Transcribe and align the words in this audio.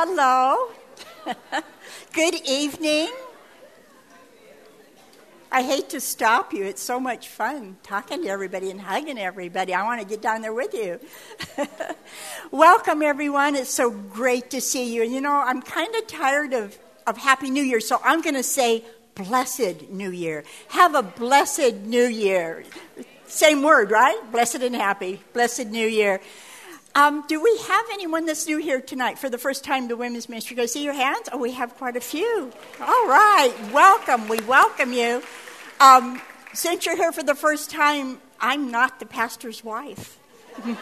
hello. 0.00 0.68
Good 2.12 2.36
evening. 2.48 3.10
I 5.50 5.64
hate 5.64 5.88
to 5.88 6.00
stop 6.00 6.52
you. 6.52 6.62
It's 6.62 6.80
so 6.80 7.00
much 7.00 7.26
fun 7.26 7.78
talking 7.82 8.22
to 8.22 8.28
everybody 8.28 8.70
and 8.70 8.80
hugging 8.80 9.18
everybody. 9.18 9.74
I 9.74 9.82
want 9.82 10.00
to 10.00 10.06
get 10.06 10.22
down 10.22 10.42
there 10.42 10.52
with 10.52 10.72
you. 10.72 11.00
Welcome, 12.52 13.02
everyone. 13.02 13.56
It's 13.56 13.74
so 13.74 13.90
great 13.90 14.50
to 14.50 14.60
see 14.60 14.94
you. 14.94 15.02
You 15.02 15.20
know, 15.20 15.32
I'm 15.32 15.62
kind 15.62 15.92
of 15.96 16.06
tired 16.06 16.52
of, 16.52 16.78
of 17.04 17.16
Happy 17.16 17.50
New 17.50 17.64
Year, 17.64 17.80
so 17.80 18.00
I'm 18.04 18.22
going 18.22 18.36
to 18.36 18.44
say 18.44 18.84
Blessed 19.16 19.90
New 19.90 20.12
Year. 20.12 20.44
Have 20.68 20.94
a 20.94 21.02
blessed 21.02 21.74
New 21.86 22.06
Year. 22.06 22.62
Same 23.26 23.64
word, 23.64 23.90
right? 23.90 24.20
Blessed 24.30 24.62
and 24.62 24.76
happy. 24.76 25.20
Blessed 25.32 25.66
New 25.66 25.88
Year. 25.88 26.20
Um, 26.98 27.22
do 27.28 27.40
we 27.40 27.56
have 27.68 27.86
anyone 27.92 28.26
that's 28.26 28.48
new 28.48 28.58
here 28.58 28.80
tonight 28.80 29.20
for 29.20 29.30
the 29.30 29.38
first 29.38 29.62
time 29.62 29.86
to 29.88 29.96
women's 29.96 30.28
ministry? 30.28 30.56
Go 30.56 30.66
see 30.66 30.82
your 30.82 30.94
hands. 30.94 31.28
Oh, 31.30 31.38
we 31.38 31.52
have 31.52 31.76
quite 31.76 31.94
a 31.94 32.00
few. 32.00 32.50
All 32.80 33.06
right, 33.06 33.54
welcome. 33.72 34.26
We 34.26 34.40
welcome 34.40 34.92
you. 34.92 35.22
Um, 35.78 36.20
since 36.54 36.86
you're 36.86 36.96
here 36.96 37.12
for 37.12 37.22
the 37.22 37.36
first 37.36 37.70
time, 37.70 38.20
I'm 38.40 38.72
not 38.72 38.98
the 38.98 39.06
pastor's 39.06 39.62
wife. 39.62 40.18
you 40.66 40.76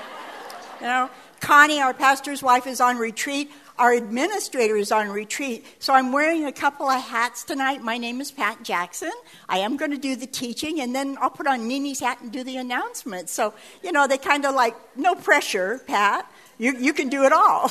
know, 0.81 1.11
Connie, 1.41 1.81
our 1.81 1.93
pastor's 1.93 2.43
wife, 2.43 2.67
is 2.67 2.81
on 2.81 2.97
retreat. 2.97 3.51
Our 3.79 3.93
administrator 3.93 4.77
is 4.77 4.91
on 4.91 5.11
retreat. 5.11 5.67
So 5.81 5.93
I'm 5.93 6.11
wearing 6.11 6.47
a 6.47 6.53
couple 6.53 6.89
of 6.89 7.03
hats 7.03 7.45
tonight. 7.45 7.83
My 7.83 7.99
name 7.99 8.23
is 8.23 8.31
Pat 8.31 8.63
Jackson. 8.63 9.13
I 9.51 9.59
am 9.59 9.77
going 9.77 9.91
to 9.91 9.99
do 9.99 10.17
the 10.17 10.27
teaching, 10.27 10.81
and 10.81 10.95
then 10.95 11.19
I'll 11.21 11.29
put 11.29 11.47
on 11.47 11.69
Nini's 11.69 12.01
hat 12.01 12.23
and 12.23 12.33
do 12.33 12.43
the 12.43 12.57
announcements. 12.57 13.33
So, 13.33 13.53
you 13.83 13.93
know, 13.93 14.07
they 14.07 14.17
kind 14.17 14.47
of 14.47 14.55
like, 14.55 14.75
no 14.97 15.15
pressure, 15.15 15.83
Pat. 15.87 16.31
You, 16.57 16.75
you 16.79 16.95
can 16.95 17.11
do 17.11 17.25
it 17.25 17.33
all. 17.33 17.71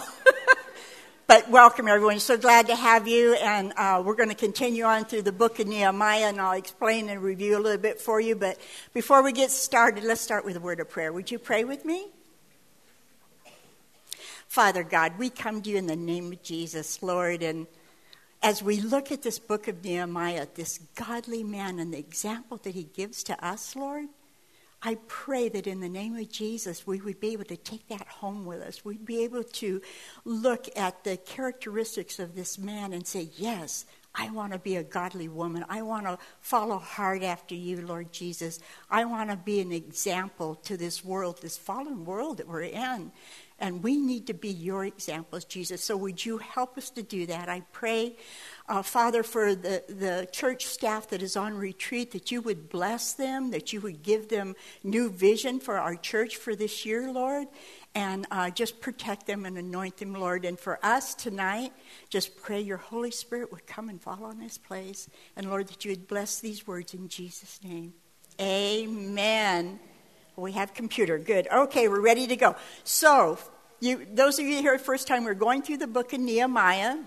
but 1.27 1.49
welcome, 1.49 1.87
everyone. 1.87 2.19
So 2.19 2.37
glad 2.37 2.67
to 2.67 2.75
have 2.75 3.07
you. 3.07 3.33
And 3.33 3.73
uh, 3.75 4.03
we're 4.05 4.13
going 4.13 4.29
to 4.29 4.35
continue 4.35 4.83
on 4.83 5.05
through 5.05 5.23
the 5.23 5.31
book 5.31 5.59
of 5.59 5.65
Nehemiah, 5.65 6.27
and 6.27 6.39
I'll 6.39 6.57
explain 6.57 7.09
and 7.09 7.23
review 7.23 7.57
a 7.57 7.61
little 7.61 7.81
bit 7.81 7.99
for 7.99 8.19
you. 8.21 8.35
But 8.35 8.59
before 8.93 9.23
we 9.23 9.31
get 9.31 9.49
started, 9.49 10.03
let's 10.03 10.21
start 10.21 10.45
with 10.45 10.55
a 10.55 10.59
word 10.59 10.79
of 10.79 10.87
prayer. 10.87 11.11
Would 11.11 11.31
you 11.31 11.39
pray 11.39 11.63
with 11.63 11.83
me? 11.83 12.09
Father 14.55 14.85
God, 14.85 15.17
we 15.17 15.29
come 15.29 15.61
to 15.61 15.69
you 15.69 15.75
in 15.75 15.85
the 15.85 15.97
name 15.97 16.31
of 16.31 16.41
Jesus, 16.41 17.03
Lord, 17.03 17.43
and 17.43 17.67
as 18.41 18.63
we 18.63 18.79
look 18.79 19.11
at 19.11 19.21
this 19.21 19.37
book 19.37 19.67
of 19.67 19.83
Nehemiah, 19.83 20.47
this 20.55 20.79
godly 20.95 21.43
man 21.43 21.77
and 21.77 21.93
the 21.93 21.97
example 21.97 22.55
that 22.63 22.73
he 22.73 22.83
gives 22.83 23.21
to 23.25 23.45
us, 23.45 23.75
Lord, 23.75 24.05
I 24.81 24.95
pray 25.09 25.49
that 25.49 25.67
in 25.67 25.81
the 25.81 25.89
name 25.89 26.15
of 26.15 26.31
Jesus, 26.31 26.87
we 26.87 27.01
would 27.01 27.19
be 27.19 27.33
able 27.33 27.43
to 27.43 27.57
take 27.57 27.89
that 27.89 28.07
home 28.07 28.45
with 28.45 28.61
us. 28.61 28.85
We'd 28.85 29.05
be 29.05 29.25
able 29.25 29.43
to 29.43 29.81
look 30.23 30.69
at 30.77 31.03
the 31.03 31.17
characteristics 31.17 32.17
of 32.17 32.33
this 32.33 32.57
man 32.57 32.93
and 32.93 33.05
say, 33.05 33.27
Yes, 33.35 33.85
I 34.17 34.29
want 34.29 34.53
to 34.53 34.59
be 34.59 34.77
a 34.77 34.83
godly 34.83 35.27
woman. 35.27 35.65
I 35.67 35.81
want 35.81 36.05
to 36.05 36.17
follow 36.39 36.77
hard 36.77 37.23
after 37.23 37.55
you, 37.55 37.81
Lord 37.81 38.13
Jesus. 38.13 38.61
I 38.89 39.03
want 39.03 39.29
to 39.29 39.35
be 39.35 39.59
an 39.59 39.73
example 39.73 40.55
to 40.63 40.77
this 40.77 41.03
world, 41.03 41.41
this 41.41 41.57
fallen 41.57 42.05
world 42.05 42.37
that 42.37 42.47
we're 42.47 42.61
in. 42.61 43.11
And 43.57 43.81
we 43.81 43.97
need 43.97 44.27
to 44.27 44.33
be 44.33 44.49
your 44.49 44.83
examples, 44.83 45.45
Jesus. 45.45 45.81
So 45.81 45.95
would 45.95 46.25
you 46.25 46.39
help 46.39 46.77
us 46.77 46.89
to 46.91 47.01
do 47.01 47.25
that? 47.27 47.47
I 47.47 47.61
pray, 47.71 48.17
uh, 48.67 48.81
Father, 48.81 49.23
for 49.23 49.55
the, 49.55 49.81
the 49.87 50.27
church 50.29 50.65
staff 50.65 51.07
that 51.09 51.21
is 51.21 51.37
on 51.37 51.53
retreat, 51.53 52.11
that 52.11 52.31
you 52.31 52.41
would 52.41 52.67
bless 52.67 53.13
them, 53.13 53.51
that 53.51 53.71
you 53.71 53.79
would 53.79 54.03
give 54.03 54.27
them 54.27 54.55
new 54.83 55.09
vision 55.09 55.61
for 55.61 55.77
our 55.77 55.95
church 55.95 56.35
for 56.35 56.53
this 56.53 56.85
year, 56.85 57.09
Lord, 57.09 57.47
and 57.95 58.27
uh, 58.29 58.49
just 58.49 58.81
protect 58.81 59.25
them 59.25 59.45
and 59.45 59.57
anoint 59.57 59.97
them, 59.97 60.13
Lord. 60.13 60.43
And 60.43 60.59
for 60.59 60.77
us 60.83 61.15
tonight, 61.15 61.71
just 62.09 62.35
pray 62.41 62.59
your 62.59 62.77
Holy 62.77 63.11
Spirit 63.11 63.53
would 63.53 63.65
come 63.65 63.87
and 63.87 64.01
fall 64.01 64.25
on 64.25 64.37
this 64.37 64.57
place. 64.57 65.09
And 65.37 65.49
Lord, 65.49 65.69
that 65.69 65.85
you 65.85 65.91
would 65.91 66.09
bless 66.09 66.41
these 66.41 66.67
words 66.67 66.93
in 66.93 67.07
Jesus' 67.07 67.61
name. 67.63 67.93
Amen. 68.39 69.79
We 70.35 70.51
have 70.51 70.73
computer. 70.73 71.17
Good. 71.17 71.47
Okay, 71.49 71.87
we're 71.87 72.01
ready 72.01 72.27
to 72.27 72.35
go. 72.35 72.57
So, 72.83 73.39
you, 73.79 74.05
those 74.13 74.39
of 74.39 74.45
you 74.45 74.57
here 74.57 74.77
first 74.79 75.07
time, 75.07 75.23
we're 75.23 75.33
going 75.33 75.61
through 75.61 75.77
the 75.77 75.87
book 75.87 76.13
of 76.13 76.19
Nehemiah. 76.19 76.97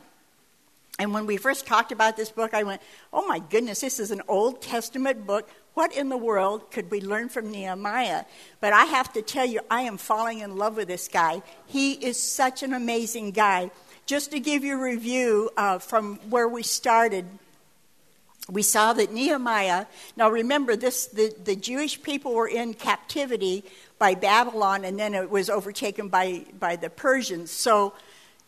And 0.99 1.15
when 1.15 1.27
we 1.27 1.37
first 1.37 1.67
talked 1.67 1.93
about 1.93 2.17
this 2.17 2.31
book, 2.31 2.55
I 2.55 2.65
went, 2.65 2.83
oh 3.13 3.27
my 3.27 3.39
goodness, 3.39 3.81
this 3.81 4.01
is 4.01 4.11
an 4.11 4.23
Old 4.27 4.61
Testament 4.61 5.27
book. 5.27 5.49
What 5.75 5.97
in 5.97 6.09
the 6.09 6.17
world 6.17 6.73
could 6.73 6.91
we 6.91 7.01
learn 7.01 7.29
from 7.29 7.53
Nehemiah? 7.53 8.25
But 8.61 8.73
I 8.73 8.85
have 8.87 9.13
to 9.13 9.23
tell 9.23 9.47
you, 9.47 9.61
I 9.71 9.83
am 9.83 9.97
falling 9.97 10.41
in 10.41 10.57
love 10.57 10.77
with 10.77 10.89
this 10.89 11.07
guy. 11.07 11.43
He 11.67 11.93
is 11.93 12.21
such 12.21 12.65
an 12.65 12.73
amazing 12.73 13.31
guy. 13.31 13.71
Just 14.07 14.33
to 14.33 14.41
give 14.41 14.65
you 14.65 14.77
a 14.77 14.83
review 14.83 15.51
uh, 15.57 15.79
from 15.79 16.17
where 16.31 16.49
we 16.49 16.65
started, 16.65 17.27
we 18.51 18.63
saw 18.63 18.93
that 18.95 19.13
Nehemiah, 19.13 19.87
now 20.17 20.31
remember 20.31 20.75
this, 20.75 21.07
the, 21.07 21.35
the 21.45 21.55
Jewish 21.55 22.03
people 22.03 22.35
were 22.35 22.49
in 22.49 22.75
captivity 22.75 23.65
by 23.99 24.15
Babylon 24.15 24.85
and 24.85 24.99
then 24.99 25.15
it 25.15 25.31
was 25.31 25.51
overtaken 25.51 26.09
by, 26.09 26.47
by 26.59 26.77
the 26.77 26.89
Persians. 26.89 27.51
So 27.51 27.95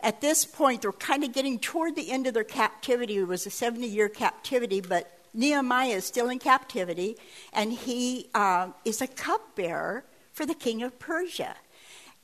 at 0.00 0.22
this 0.22 0.46
point, 0.46 0.82
they're 0.82 0.92
kind 0.92 1.22
of 1.22 1.32
getting 1.32 1.58
toward 1.58 1.96
the 1.96 2.10
end 2.10 2.26
of 2.26 2.32
their 2.32 2.44
captivity. 2.44 3.18
It 3.18 3.28
was 3.28 3.46
a 3.46 3.50
70 3.50 3.86
year 3.86 4.08
captivity, 4.08 4.80
but 4.80 5.10
Nehemiah 5.34 5.96
is 5.96 6.04
still 6.06 6.30
in 6.30 6.38
captivity 6.38 7.16
and 7.52 7.72
he 7.72 8.30
uh, 8.34 8.68
is 8.84 9.02
a 9.02 9.06
cupbearer 9.06 10.04
for 10.32 10.46
the 10.46 10.54
king 10.54 10.82
of 10.82 10.98
Persia. 10.98 11.54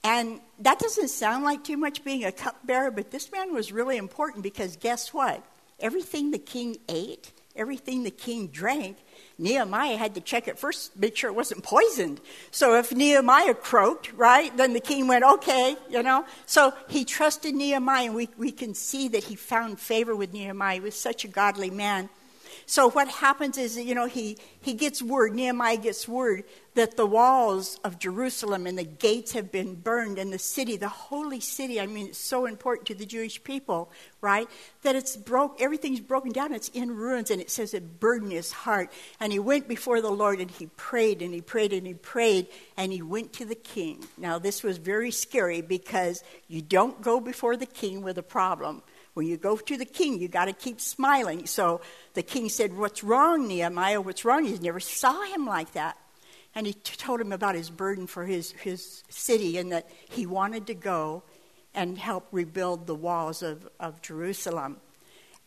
And 0.02 0.40
that 0.60 0.78
doesn't 0.78 1.08
sound 1.08 1.44
like 1.44 1.64
too 1.64 1.76
much 1.76 2.04
being 2.04 2.24
a 2.24 2.32
cupbearer, 2.32 2.90
but 2.90 3.10
this 3.10 3.30
man 3.32 3.52
was 3.52 3.72
really 3.72 3.96
important 3.96 4.42
because 4.42 4.76
guess 4.76 5.12
what? 5.12 5.44
Everything 5.78 6.30
the 6.30 6.38
king 6.38 6.78
ate 6.88 7.32
everything 7.56 8.02
the 8.02 8.10
king 8.10 8.48
drank, 8.48 8.96
Nehemiah 9.38 9.96
had 9.96 10.14
to 10.14 10.20
check 10.20 10.48
it 10.48 10.58
first, 10.58 10.96
make 10.96 11.16
sure 11.16 11.30
it 11.30 11.34
wasn't 11.34 11.62
poisoned. 11.62 12.20
So 12.50 12.76
if 12.78 12.92
Nehemiah 12.92 13.54
croaked, 13.54 14.12
right, 14.14 14.56
then 14.56 14.72
the 14.72 14.80
king 14.80 15.08
went, 15.08 15.24
okay, 15.24 15.76
you 15.90 16.02
know. 16.02 16.24
So 16.46 16.72
he 16.88 17.04
trusted 17.04 17.54
Nehemiah, 17.54 18.06
and 18.06 18.14
we, 18.14 18.28
we 18.38 18.52
can 18.52 18.74
see 18.74 19.08
that 19.08 19.24
he 19.24 19.36
found 19.36 19.78
favor 19.78 20.16
with 20.16 20.32
Nehemiah. 20.32 20.74
He 20.74 20.80
was 20.80 20.94
such 20.94 21.24
a 21.24 21.28
godly 21.28 21.70
man. 21.70 22.08
So 22.64 22.90
what 22.90 23.08
happens 23.08 23.58
is, 23.58 23.76
you 23.76 23.94
know, 23.94 24.06
he, 24.06 24.38
he 24.60 24.74
gets 24.74 25.02
word, 25.02 25.34
Nehemiah 25.34 25.76
gets 25.76 26.08
word 26.08 26.44
that 26.76 26.96
the 26.96 27.06
walls 27.06 27.80
of 27.84 27.98
Jerusalem 27.98 28.66
and 28.66 28.78
the 28.78 28.84
gates 28.84 29.32
have 29.32 29.50
been 29.50 29.74
burned 29.74 30.18
and 30.18 30.30
the 30.30 30.38
city, 30.38 30.76
the 30.76 30.88
holy 30.88 31.40
city, 31.40 31.80
I 31.80 31.86
mean, 31.86 32.08
it's 32.08 32.18
so 32.18 32.44
important 32.44 32.86
to 32.88 32.94
the 32.94 33.06
Jewish 33.06 33.42
people, 33.42 33.90
right? 34.20 34.46
That 34.82 34.94
it's 34.94 35.16
broke, 35.16 35.60
everything's 35.60 36.00
broken 36.00 36.32
down, 36.32 36.52
it's 36.52 36.68
in 36.68 36.94
ruins, 36.94 37.30
and 37.30 37.40
it 37.40 37.50
says 37.50 37.72
it 37.72 37.98
burdened 37.98 38.32
his 38.32 38.52
heart. 38.52 38.92
And 39.20 39.32
he 39.32 39.38
went 39.38 39.68
before 39.68 40.02
the 40.02 40.10
Lord 40.10 40.38
and 40.38 40.50
he 40.50 40.66
prayed 40.66 41.22
and 41.22 41.32
he 41.32 41.40
prayed 41.40 41.72
and 41.72 41.86
he 41.86 41.94
prayed 41.94 42.48
and 42.76 42.92
he 42.92 43.00
went 43.00 43.32
to 43.34 43.46
the 43.46 43.54
king. 43.54 44.04
Now, 44.18 44.38
this 44.38 44.62
was 44.62 44.76
very 44.76 45.10
scary 45.10 45.62
because 45.62 46.22
you 46.46 46.60
don't 46.60 47.00
go 47.00 47.20
before 47.20 47.56
the 47.56 47.66
king 47.66 48.02
with 48.02 48.18
a 48.18 48.22
problem 48.22 48.82
when 49.16 49.26
you 49.26 49.38
go 49.38 49.56
to 49.56 49.78
the 49.78 49.86
king, 49.86 50.20
you 50.20 50.28
got 50.28 50.44
to 50.44 50.52
keep 50.52 50.78
smiling. 50.78 51.46
So 51.46 51.80
the 52.12 52.22
king 52.22 52.50
said, 52.50 52.76
What's 52.76 53.02
wrong, 53.02 53.48
Nehemiah? 53.48 53.98
What's 54.02 54.26
wrong? 54.26 54.44
He 54.44 54.58
never 54.58 54.78
saw 54.78 55.22
him 55.22 55.46
like 55.46 55.72
that. 55.72 55.96
And 56.54 56.66
he 56.66 56.74
t- 56.74 56.96
told 56.98 57.22
him 57.22 57.32
about 57.32 57.54
his 57.54 57.70
burden 57.70 58.06
for 58.06 58.26
his, 58.26 58.52
his 58.52 59.04
city 59.08 59.56
and 59.56 59.72
that 59.72 59.88
he 60.10 60.26
wanted 60.26 60.66
to 60.66 60.74
go 60.74 61.22
and 61.74 61.96
help 61.96 62.28
rebuild 62.30 62.86
the 62.86 62.94
walls 62.94 63.42
of, 63.42 63.66
of 63.80 64.02
Jerusalem 64.02 64.76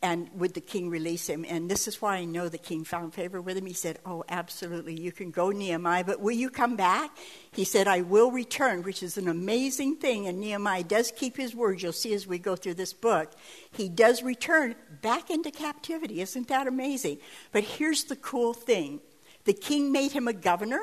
and 0.02 0.30
would 0.34 0.54
the 0.54 0.62
king 0.62 0.90
release 0.90 1.28
him? 1.28 1.46
And 1.48 1.70
this 1.70 1.88
is 1.88 2.02
why 2.02 2.18
I 2.18 2.26
know 2.26 2.48
the 2.48 2.58
king 2.58 2.86
found 2.86 3.14
favor 3.14 3.42
with 3.42 3.58
him. 3.58 3.66
He 3.66 3.74
said, 3.74 4.00
Oh, 4.06 4.24
absolutely, 4.30 5.00
you 5.00 5.12
can 5.12 5.30
go, 5.30 5.50
Nehemiah, 5.50 6.06
but 6.06 6.22
will 6.22 6.36
you 6.36 6.50
come 6.50 6.78
back? 6.78 7.18
He 7.52 7.66
said, 7.66 7.88
I 7.88 8.02
will 8.02 8.32
return, 8.32 8.84
which 8.84 9.04
is 9.04 9.18
an 9.18 9.28
amazing 9.28 9.98
thing. 9.98 10.28
And 10.28 10.40
Nehemiah 10.40 10.84
does 10.84 11.12
keep 11.12 11.36
his 11.36 11.54
word. 11.54 11.82
You'll 11.82 11.92
see 11.92 12.14
as 12.14 12.26
we 12.26 12.40
go 12.40 12.56
through 12.56 12.76
this 12.76 12.94
book. 12.94 13.34
He 13.72 13.90
does 13.90 14.24
return 14.24 14.76
back 15.02 15.30
into 15.30 15.52
captivity. 15.52 16.22
Isn't 16.22 16.48
that 16.48 16.68
amazing? 16.68 17.18
But 17.52 17.64
here's 17.64 18.06
the 18.06 18.16
cool 18.16 18.54
thing 18.54 19.02
the 19.44 19.54
king 19.54 19.92
made 19.92 20.14
him 20.14 20.28
a 20.28 20.34
governor. 20.34 20.82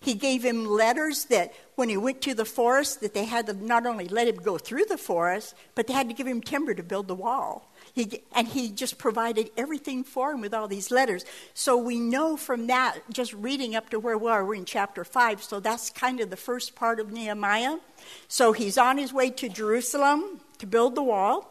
He 0.00 0.14
gave 0.14 0.44
him 0.44 0.66
letters 0.66 1.24
that 1.26 1.54
when 1.76 1.88
he 1.88 1.96
went 1.96 2.20
to 2.22 2.34
the 2.34 2.44
forest, 2.44 3.00
that 3.00 3.14
they 3.14 3.24
had 3.24 3.46
to 3.46 3.54
not 3.54 3.86
only 3.86 4.06
let 4.06 4.28
him 4.28 4.36
go 4.36 4.58
through 4.58 4.84
the 4.84 4.98
forest, 4.98 5.54
but 5.74 5.86
they 5.86 5.94
had 5.94 6.08
to 6.08 6.14
give 6.14 6.26
him 6.26 6.42
timber 6.42 6.74
to 6.74 6.82
build 6.82 7.08
the 7.08 7.14
wall. 7.14 7.72
He, 7.94 8.22
and 8.34 8.48
he 8.48 8.70
just 8.70 8.98
provided 8.98 9.50
everything 9.56 10.02
for 10.02 10.32
him 10.32 10.40
with 10.40 10.52
all 10.52 10.66
these 10.66 10.90
letters. 10.90 11.24
So 11.54 11.76
we 11.76 12.00
know 12.00 12.36
from 12.36 12.66
that, 12.66 12.98
just 13.08 13.32
reading 13.32 13.76
up 13.76 13.88
to 13.90 14.00
where 14.00 14.18
we 14.18 14.28
are, 14.30 14.44
we're 14.44 14.56
in 14.56 14.64
chapter 14.64 15.04
5. 15.04 15.42
So 15.44 15.60
that's 15.60 15.90
kind 15.90 16.18
of 16.18 16.28
the 16.28 16.36
first 16.36 16.74
part 16.74 16.98
of 16.98 17.12
Nehemiah. 17.12 17.78
So 18.26 18.52
he's 18.52 18.78
on 18.78 18.98
his 18.98 19.12
way 19.12 19.30
to 19.30 19.48
Jerusalem 19.48 20.40
to 20.58 20.66
build 20.66 20.96
the 20.96 21.04
wall. 21.04 21.50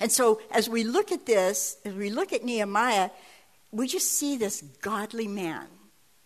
And 0.00 0.10
so 0.10 0.40
as 0.50 0.68
we 0.68 0.82
look 0.82 1.12
at 1.12 1.24
this, 1.24 1.76
as 1.84 1.94
we 1.94 2.10
look 2.10 2.32
at 2.32 2.44
Nehemiah, 2.44 3.10
we 3.70 3.86
just 3.86 4.10
see 4.10 4.36
this 4.36 4.60
godly 4.82 5.28
man. 5.28 5.68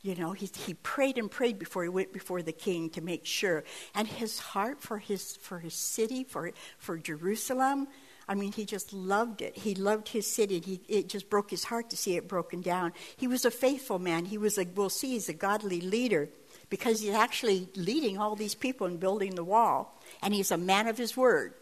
You 0.01 0.15
know, 0.15 0.33
he, 0.33 0.49
he 0.65 0.73
prayed 0.73 1.19
and 1.19 1.31
prayed 1.31 1.59
before 1.59 1.83
he 1.83 1.89
went 1.91 2.15
before 2.15 2.41
the 2.41 2.53
king 2.53 2.89
to 2.91 3.03
make 3.03 3.27
sure. 3.27 3.63
And 3.95 4.09
his 4.09 4.39
heart 4.39 4.81
for 4.81 4.99
his, 4.99 5.37
for 5.37 5.59
his 5.59 5.75
city, 5.75 6.25
for, 6.25 6.53
for 6.79 6.97
Jerusalem, 6.97 7.89
I 8.29 8.35
mean, 8.35 8.53
he 8.53 8.65
just 8.65 8.93
loved 8.93 9.41
it. 9.41 9.57
He 9.57 9.75
loved 9.75 10.09
his 10.09 10.27
city. 10.27 10.61
He, 10.61 10.81
it 10.89 11.09
just 11.09 11.31
broke 11.31 11.51
his 11.51 11.65
heart 11.65 11.91
to 11.91 11.97
see 11.97 12.17
it 12.17 12.27
broken 12.27 12.61
down. 12.61 12.93
He 13.17 13.29
was 13.29 13.45
a 13.45 13.51
faithful 13.51 13.99
man. 13.99 14.25
He 14.25 14.39
was 14.39 14.59
a, 14.59 14.67
we'll 14.75 14.91
see, 14.91 15.11
he's 15.11 15.29
a 15.29 15.33
godly 15.33 15.81
leader 15.81 16.29
because 16.69 17.01
he's 17.01 17.15
actually 17.15 17.69
leading 17.77 18.19
all 18.19 18.35
these 18.35 18.55
people 18.55 18.87
and 18.87 18.99
building 18.99 19.37
the 19.37 19.45
wall. 19.45 20.01
And 20.23 20.35
he's 20.35 20.51
a 20.51 20.57
man 20.57 20.89
of 20.89 20.99
his 20.99 21.17
word. 21.17 21.55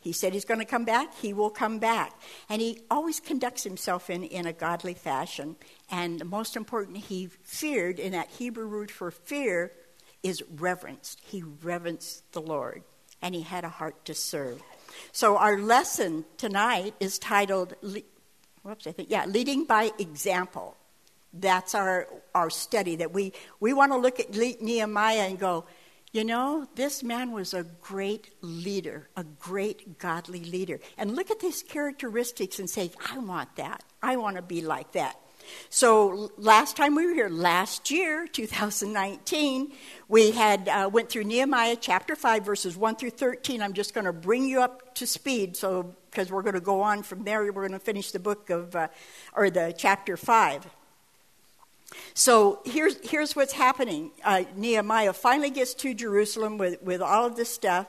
He 0.00 0.12
said 0.12 0.32
he's 0.32 0.46
going 0.46 0.60
to 0.60 0.66
come 0.66 0.86
back, 0.86 1.14
he 1.18 1.34
will 1.34 1.50
come 1.50 1.78
back. 1.78 2.18
And 2.48 2.62
he 2.62 2.80
always 2.90 3.20
conducts 3.20 3.64
himself 3.64 4.08
in, 4.08 4.24
in 4.24 4.46
a 4.46 4.52
godly 4.54 4.94
fashion. 4.94 5.56
And 5.90 6.18
the 6.18 6.24
most 6.24 6.56
important, 6.56 6.96
he 6.96 7.26
feared, 7.42 7.98
in 7.98 8.12
that 8.12 8.30
Hebrew 8.30 8.64
root 8.64 8.90
for 8.90 9.10
fear 9.10 9.72
is 10.22 10.42
reverenced. 10.56 11.20
He 11.22 11.42
reverenced 11.42 12.32
the 12.32 12.40
Lord, 12.40 12.82
and 13.20 13.34
he 13.34 13.42
had 13.42 13.64
a 13.64 13.68
heart 13.68 14.06
to 14.06 14.14
serve. 14.14 14.62
So 15.12 15.36
our 15.36 15.58
lesson 15.58 16.24
tonight 16.36 16.94
is 17.00 17.18
titled, 17.18 17.74
whoops, 18.62 18.86
I 18.86 18.92
think, 18.92 19.10
yeah, 19.10 19.26
Leading 19.26 19.64
by 19.64 19.90
Example. 19.98 20.76
That's 21.32 21.74
our, 21.74 22.08
our 22.34 22.50
study, 22.50 22.96
that 22.96 23.12
we, 23.12 23.32
we 23.60 23.72
want 23.72 23.92
to 23.92 23.98
look 23.98 24.18
at 24.18 24.34
Nehemiah 24.34 25.28
and 25.28 25.38
go, 25.38 25.64
you 26.12 26.24
know, 26.24 26.66
this 26.74 27.04
man 27.04 27.30
was 27.30 27.54
a 27.54 27.62
great 27.62 28.34
leader, 28.40 29.08
a 29.16 29.22
great 29.22 29.98
godly 29.98 30.44
leader. 30.44 30.80
And 30.98 31.14
look 31.14 31.30
at 31.30 31.38
these 31.38 31.62
characteristics 31.62 32.58
and 32.58 32.68
say, 32.68 32.90
I 33.12 33.18
want 33.18 33.54
that. 33.56 33.84
I 34.02 34.16
want 34.16 34.36
to 34.36 34.42
be 34.42 34.60
like 34.60 34.92
that. 34.92 35.16
So 35.68 36.30
last 36.36 36.76
time 36.76 36.94
we 36.94 37.06
were 37.06 37.14
here, 37.14 37.28
last 37.28 37.90
year, 37.90 38.26
2019, 38.26 39.72
we 40.08 40.30
had 40.32 40.68
uh, 40.68 40.90
went 40.92 41.08
through 41.08 41.24
Nehemiah 41.24 41.76
chapter 41.80 42.16
5, 42.16 42.44
verses 42.44 42.76
1 42.76 42.96
through 42.96 43.10
13. 43.10 43.62
I'm 43.62 43.72
just 43.72 43.94
going 43.94 44.06
to 44.06 44.12
bring 44.12 44.46
you 44.46 44.60
up 44.60 44.94
to 44.96 45.06
speed, 45.06 45.56
so 45.56 45.94
because 46.10 46.30
we're 46.30 46.42
going 46.42 46.54
to 46.54 46.60
go 46.60 46.82
on 46.82 47.02
from 47.02 47.24
there. 47.24 47.44
We're 47.44 47.68
going 47.68 47.72
to 47.72 47.78
finish 47.78 48.10
the 48.10 48.18
book 48.18 48.50
of, 48.50 48.74
uh, 48.74 48.88
or 49.32 49.50
the 49.50 49.74
chapter 49.76 50.16
5. 50.16 50.66
So 52.14 52.60
here's, 52.64 52.96
here's 53.08 53.36
what's 53.36 53.52
happening. 53.52 54.10
Uh, 54.24 54.44
Nehemiah 54.56 55.12
finally 55.12 55.50
gets 55.50 55.74
to 55.74 55.94
Jerusalem 55.94 56.58
with, 56.58 56.82
with 56.82 57.00
all 57.00 57.26
of 57.26 57.36
this 57.36 57.52
stuff. 57.52 57.86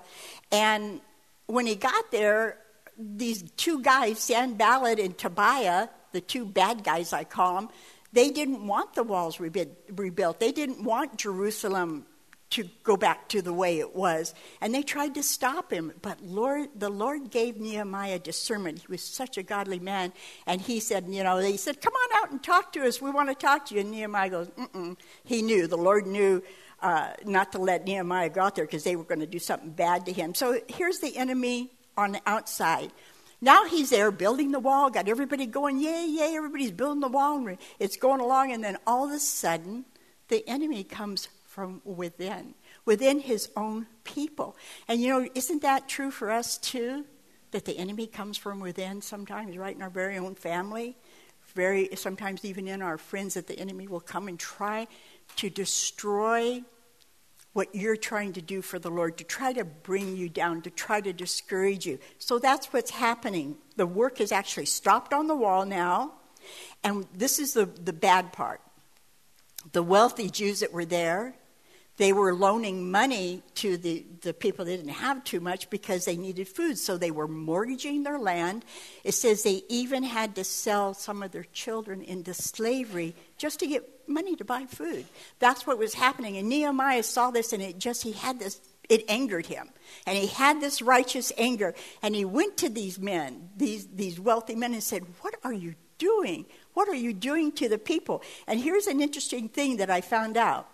And 0.52 1.02
when 1.48 1.66
he 1.66 1.75
got 1.75 2.12
there, 2.12 2.58
these 2.98 3.44
two 3.58 3.81
guys, 3.81 4.19
Sanballat 4.19 5.00
and 5.00 5.18
Tobiah, 5.18 5.90
the 6.12 6.22
two 6.22 6.46
bad 6.46 6.84
guys 6.84 7.13
I 7.13 7.24
call 7.24 7.56
them, 7.56 7.69
they 8.13 8.30
didn't 8.30 8.66
want 8.66 8.94
the 8.94 9.04
walls 9.04 9.40
rebuilt. 9.40 10.40
They 10.40 10.52
didn't 10.52 10.84
want 10.84 11.18
Jerusalem 11.18 12.06
to 12.52 12.68
go 12.84 12.98
back 12.98 13.30
to 13.30 13.42
the 13.42 13.54
way 13.54 13.80
it 13.80 13.96
was. 13.96 14.34
And 14.60 14.75
they 14.75 14.84
tried 14.84 15.16
to 15.16 15.24
stop 15.24 15.72
him, 15.72 15.94
but 16.02 16.22
Lord, 16.22 16.68
the 16.75 16.90
Lord 16.90 17.31
gave 17.31 17.58
Nehemiah 17.58 18.19
discernment. 18.19 18.80
He 18.80 18.88
was 18.90 19.02
such 19.02 19.38
a 19.38 19.44
godly 19.44 19.80
man. 19.80 20.12
And 20.46 20.60
he 20.60 20.81
said, 20.81 21.06
you 21.08 21.24
know, 21.24 21.42
they 21.42 21.56
said, 21.56 21.81
come 21.81 21.94
on 21.94 22.22
out 22.22 22.31
and 22.31 22.44
talk 22.44 22.74
to 22.74 22.86
us. 22.86 23.02
We 23.02 23.10
want 23.10 23.30
to 23.30 23.36
talk 23.36 23.68
to 23.68 23.75
you. 23.75 23.81
And 23.81 23.92
Nehemiah 23.92 24.30
goes, 24.30 24.50
mm-mm. 24.50 24.98
He 25.24 25.42
knew. 25.42 25.66
The 25.68 25.78
Lord 25.78 26.06
knew 26.06 26.44
uh, 26.81 27.12
not 27.25 27.54
to 27.54 27.60
let 27.60 27.86
Nehemiah 27.86 28.30
go 28.30 28.42
out 28.42 28.56
there 28.56 28.66
because 28.66 28.84
they 28.84 28.98
were 28.98 29.06
going 29.06 29.22
to 29.22 29.28
do 29.28 29.40
something 29.40 29.72
bad 29.72 30.06
to 30.08 30.12
him. 30.12 30.36
So 30.36 30.60
here's 30.68 31.00
the 31.00 31.16
enemy 31.16 31.72
on 31.96 32.12
the 32.13 32.22
outside. 32.25 32.92
Now 33.41 33.65
he's 33.65 33.89
there 33.89 34.11
building 34.11 34.51
the 34.51 34.59
wall, 34.59 34.91
got 34.91 35.07
everybody 35.07 35.47
going, 35.47 35.79
yay, 35.79 36.05
yay, 36.07 36.35
everybody's 36.35 36.71
building 36.71 37.01
the 37.01 37.07
wall. 37.07 37.47
And 37.47 37.57
it's 37.79 37.97
going 37.97 38.21
along, 38.21 38.51
and 38.51 38.63
then 38.63 38.77
all 38.85 39.05
of 39.05 39.11
a 39.11 39.19
sudden, 39.19 39.85
the 40.27 40.47
enemy 40.47 40.83
comes 40.83 41.27
from 41.45 41.81
within, 41.83 42.53
within 42.85 43.19
his 43.19 43.49
own 43.57 43.88
people. 44.03 44.55
And 44.88 45.01
you 45.01 45.09
know, 45.09 45.27
isn't 45.33 45.63
that 45.63 45.89
true 45.89 46.11
for 46.11 46.29
us 46.29 46.57
too? 46.57 47.05
That 47.49 47.65
the 47.65 47.77
enemy 47.77 48.07
comes 48.07 48.38
from 48.38 48.59
within 48.59 49.01
sometimes, 49.01 49.57
right 49.57 49.75
in 49.75 49.81
our 49.81 49.89
very 49.89 50.17
own 50.17 50.35
family, 50.35 50.95
very 51.53 51.89
sometimes 51.95 52.45
even 52.45 52.67
in 52.67 52.81
our 52.81 52.97
friends, 52.97 53.33
that 53.33 53.47
the 53.47 53.59
enemy 53.59 53.88
will 53.88 53.99
come 53.99 54.27
and 54.27 54.39
try 54.39 54.88
to 55.38 55.49
destroy 55.49 56.63
what 57.53 57.74
you're 57.75 57.98
trying 57.98 58.33
to 58.33 58.42
do 58.42 58.62
for 58.62 58.80
the 58.80 58.89
Lord, 58.89 59.18
to 59.18 59.24
try 59.24 59.51
to 59.53 59.65
bring 59.65 60.15
you 60.15 60.30
down, 60.30 60.62
to 60.62 60.69
try 60.69 61.01
to 61.01 61.12
discourage 61.12 61.86
you. 61.86 62.00
So 62.18 62.39
that's 62.39 62.68
what's 62.68 62.92
happening. 62.92 63.57
The 63.75 63.86
work 63.86 64.21
is 64.21 64.31
actually 64.31 64.68
stopped 64.68 65.13
on 65.13 65.27
the 65.27 65.36
wall 65.36 65.65
now, 65.65 66.13
and 66.83 67.06
this 67.13 67.39
is 67.39 67.53
the, 67.53 67.65
the 67.65 67.94
bad 67.94 68.31
part. 68.31 68.62
The 69.74 69.83
wealthy 69.83 70.30
Jews 70.30 70.62
that 70.62 70.71
were 70.71 70.86
there, 70.86 71.36
they 71.98 72.13
were 72.13 72.33
loaning 72.33 72.89
money 72.89 73.44
to 73.56 73.77
the, 73.77 74.06
the 74.21 74.33
people 74.33 74.65
that 74.65 74.75
didn't 74.75 74.89
have 74.89 75.24
too 75.24 75.39
much 75.39 75.69
because 75.69 76.06
they 76.06 76.15
needed 76.15 76.48
food. 76.48 76.77
So 76.77 76.98
they 76.98 77.12
were 77.12 77.27
mortgaging 77.27 78.03
their 78.03 78.18
land. 78.18 78.65
It 79.03 79.12
says 79.12 79.44
they 79.44 79.62
even 79.69 80.01
had 80.01 80.36
to 80.36 80.44
sell 80.44 80.94
some 80.94 81.21
of 81.21 81.31
their 81.31 81.45
children 81.53 82.01
into 82.01 82.33
slavery 82.33 83.13
just 83.38 83.59
to 83.59 83.68
get 83.68 83.88
money 84.12 84.36
to 84.36 84.46
buy 84.46 84.66
food. 84.66 85.06
That's 85.40 85.66
what 85.66 85.78
was 85.78 85.94
happening. 85.94 86.38
And 86.38 86.50
Nehemiah 86.50 87.04
saw 87.04 87.31
this 87.31 87.54
and 87.54 87.62
it 87.62 87.80
just, 87.80 88.04
he 88.04 88.12
had 88.12 88.40
this, 88.40 88.62
it 88.90 89.04
angered 89.08 89.46
him. 89.46 89.69
And 90.06 90.18
he 90.18 90.28
had 90.28 90.62
this 90.62 90.81
righteous 90.81 91.31
anger. 91.38 91.74
And 92.02 92.16
he 92.16 92.25
went 92.25 92.58
to 92.58 92.69
these 92.69 93.00
men, 93.00 93.50
these, 93.56 93.88
these 93.88 94.19
wealthy 94.19 94.56
men, 94.56 94.74
and 94.74 94.84
said, 94.84 95.04
What 95.22 95.36
are 95.44 95.54
you 95.54 95.75
doing? 95.98 96.46
What 96.74 96.90
are 96.90 96.96
you 96.96 97.13
doing 97.13 97.52
to 97.54 97.69
the 97.69 97.78
people? 97.78 98.24
And 98.48 98.60
here's 98.60 98.88
an 98.88 99.02
interesting 99.02 99.50
thing 99.50 99.78
that 99.78 99.90
I 99.90 100.02
found 100.02 100.38
out. 100.38 100.68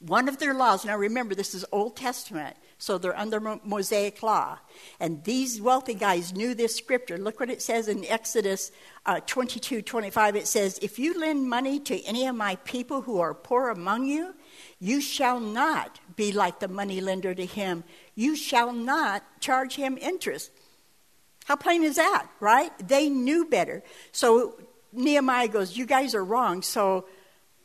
One 0.00 0.28
of 0.28 0.38
their 0.38 0.54
laws, 0.54 0.84
now 0.84 0.96
remember, 0.96 1.34
this 1.34 1.54
is 1.54 1.64
Old 1.72 1.96
Testament, 1.96 2.56
so 2.78 2.96
they're 2.96 3.18
under 3.18 3.40
Mosaic 3.64 4.22
law. 4.22 4.58
And 5.00 5.24
these 5.24 5.60
wealthy 5.60 5.94
guys 5.94 6.32
knew 6.32 6.54
this 6.54 6.76
scripture. 6.76 7.18
Look 7.18 7.40
what 7.40 7.50
it 7.50 7.60
says 7.60 7.88
in 7.88 8.04
Exodus 8.04 8.70
uh, 9.04 9.20
22 9.26 9.82
25. 9.82 10.36
It 10.36 10.46
says, 10.46 10.78
If 10.80 10.96
you 10.96 11.18
lend 11.18 11.50
money 11.50 11.80
to 11.80 12.00
any 12.04 12.26
of 12.26 12.36
my 12.36 12.54
people 12.56 13.02
who 13.02 13.18
are 13.18 13.34
poor 13.34 13.70
among 13.70 14.06
you, 14.06 14.34
you 14.78 15.00
shall 15.00 15.40
not 15.40 15.98
be 16.14 16.30
like 16.30 16.60
the 16.60 16.68
money 16.68 17.00
lender 17.00 17.34
to 17.34 17.44
him. 17.44 17.82
You 18.14 18.36
shall 18.36 18.72
not 18.72 19.24
charge 19.40 19.74
him 19.74 19.98
interest. 20.00 20.52
How 21.46 21.56
plain 21.56 21.82
is 21.82 21.96
that, 21.96 22.28
right? 22.38 22.70
They 22.86 23.08
knew 23.08 23.46
better. 23.46 23.82
So 24.12 24.60
Nehemiah 24.92 25.48
goes, 25.48 25.76
You 25.76 25.84
guys 25.84 26.14
are 26.14 26.24
wrong. 26.24 26.62
So 26.62 27.06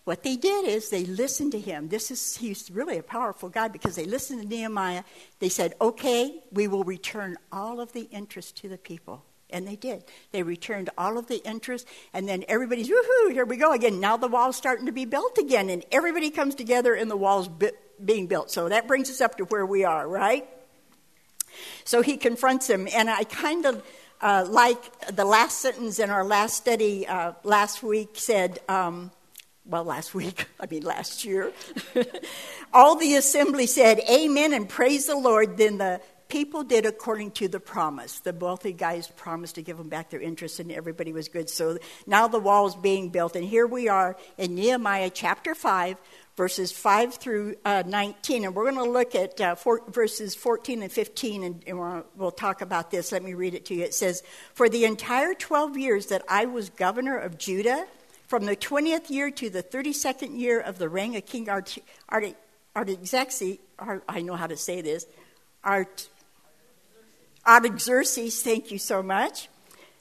what 0.06 0.24
they 0.24 0.36
did 0.36 0.66
is 0.66 0.90
they 0.90 1.06
listened 1.06 1.54
to 1.54 1.60
him. 1.60 1.88
This 1.88 2.12
is 2.12 2.36
he's 2.36 2.70
really 2.70 2.98
a 2.98 3.04
powerful 3.04 3.48
guy 3.48 3.70
because 3.70 3.96
they 3.96 4.06
listened 4.06 4.42
to 4.42 4.48
Nehemiah. 4.48 5.04
They 5.40 5.48
said, 5.48 5.76
"Okay, 5.80 6.42
we 6.52 6.68
will 6.68 6.84
return 6.84 7.38
all 7.52 7.80
of 7.80 7.94
the 7.94 8.10
interest 8.12 8.58
to 8.58 8.70
the 8.70 8.78
people." 8.78 9.24
And 9.50 9.68
they 9.68 9.76
did. 9.76 10.04
They 10.32 10.44
returned 10.44 10.90
all 10.98 11.18
of 11.18 11.28
the 11.28 11.38
interest, 11.46 11.88
and 12.12 12.28
then 12.28 12.44
everybody's 12.50 12.90
woohoo! 12.90 13.32
Here 13.32 13.46
we 13.46 13.56
go 13.56 13.72
again. 13.72 14.00
Now 14.00 14.18
the 14.18 14.28
wall's 14.28 14.58
starting 14.58 14.88
to 14.88 14.92
be 14.92 15.06
built 15.06 15.38
again, 15.38 15.70
and 15.70 15.86
everybody 15.92 16.32
comes 16.32 16.56
together, 16.56 16.96
and 16.96 17.10
the 17.10 17.16
wall's 17.16 17.48
bi- 17.48 17.72
being 18.04 18.28
built. 18.28 18.52
So 18.52 18.68
that 18.68 18.88
brings 18.88 19.10
us 19.10 19.22
up 19.22 19.38
to 19.38 19.46
where 19.46 19.66
we 19.66 19.86
are, 19.86 20.08
right? 20.08 20.46
So 21.86 22.02
he 22.02 22.18
confronts 22.18 22.70
him, 22.70 22.90
and 22.94 23.10
I 23.10 23.24
kind 23.24 23.66
of 23.66 23.84
uh, 24.20 24.48
like 24.50 25.16
the 25.16 25.26
last 25.26 25.60
sentence 25.60 26.00
in 26.00 26.10
our 26.10 26.26
last 26.26 26.58
study 26.58 27.08
uh, 27.08 27.34
last 27.44 27.84
week 27.84 28.10
said. 28.16 28.60
Um, 28.68 29.12
well, 29.66 29.84
last 29.84 30.14
week, 30.14 30.48
I 30.60 30.66
mean 30.68 30.84
last 30.84 31.26
year, 31.26 31.52
all 32.74 32.96
the 32.96 33.16
assembly 33.16 33.68
said, 33.68 34.00
Amen 34.10 34.54
and 34.54 34.68
praise 34.68 35.06
the 35.06 35.16
Lord. 35.16 35.58
Then 35.58 35.78
the 35.78 36.02
people 36.34 36.64
did 36.64 36.86
according 36.86 37.30
to 37.30 37.48
the 37.48 37.60
promise. 37.60 38.20
The 38.20 38.34
wealthy 38.34 38.74
guys 38.74 39.08
promised 39.08 39.56
to 39.56 39.62
give 39.62 39.78
them 39.78 39.90
back 39.90 40.10
their 40.10 40.20
interest, 40.20 40.60
and 40.60 40.72
everybody 40.72 41.14
was 41.14 41.28
good. 41.28 41.48
So 41.48 41.78
now 42.08 42.28
the 42.28 42.40
wall 42.40 42.66
is 42.66 42.76
being 42.76 43.10
built. 43.10 43.36
And 43.36 43.46
here 43.46 43.68
we 43.68 43.88
are 43.88 44.18
in 44.38 44.56
Nehemiah 44.56 45.12
chapter 45.14 45.54
5, 45.54 45.96
verses 46.36 46.72
5 46.72 47.14
through 47.16 47.56
uh, 47.64 47.84
19. 47.86 48.46
And 48.46 48.56
we're 48.56 48.72
going 48.72 48.84
to 48.84 48.92
look 48.92 49.14
at 49.14 49.40
uh, 49.40 49.54
four, 49.54 49.82
verses 49.90 50.34
14 50.34 50.82
and 50.82 50.92
15, 50.92 51.44
and, 51.44 51.64
and 51.68 52.04
we'll 52.16 52.32
talk 52.32 52.62
about 52.62 52.90
this. 52.90 53.12
Let 53.12 53.24
me 53.24 53.36
read 53.36 53.54
it 53.54 53.66
to 53.66 53.76
you. 53.76 53.84
It 53.84 53.94
says, 53.94 54.24
For 54.56 54.68
the 54.68 54.86
entire 54.86 55.36
12 55.36 55.78
years 55.78 56.08
that 56.08 56.24
I 56.28 56.46
was 56.46 56.72
governor 56.72 57.16
of 57.16 57.38
Judah, 57.38 57.86
from 58.34 58.48
the 58.48 58.56
20th 58.56 59.12
year 59.12 59.30
to 59.30 59.48
the 59.48 59.62
32nd 59.62 60.40
year 60.40 60.60
of 60.60 60.80
the 60.80 60.90
reign 60.90 61.16
of 61.16 61.24
King 61.24 61.48
Art, 61.50 61.78
Art, 62.10 62.34
Artaxerxes, 62.76 63.60
Art, 63.78 64.04
I 64.10 64.24
know 64.24 64.34
how 64.34 64.48
to 64.48 64.58
say 64.58 64.82
this, 64.82 65.06
Art, 65.64 66.10
Artaxerxes, 67.46 68.42
thank 68.42 68.72
you 68.72 68.80
so 68.80 69.04
much. 69.04 69.50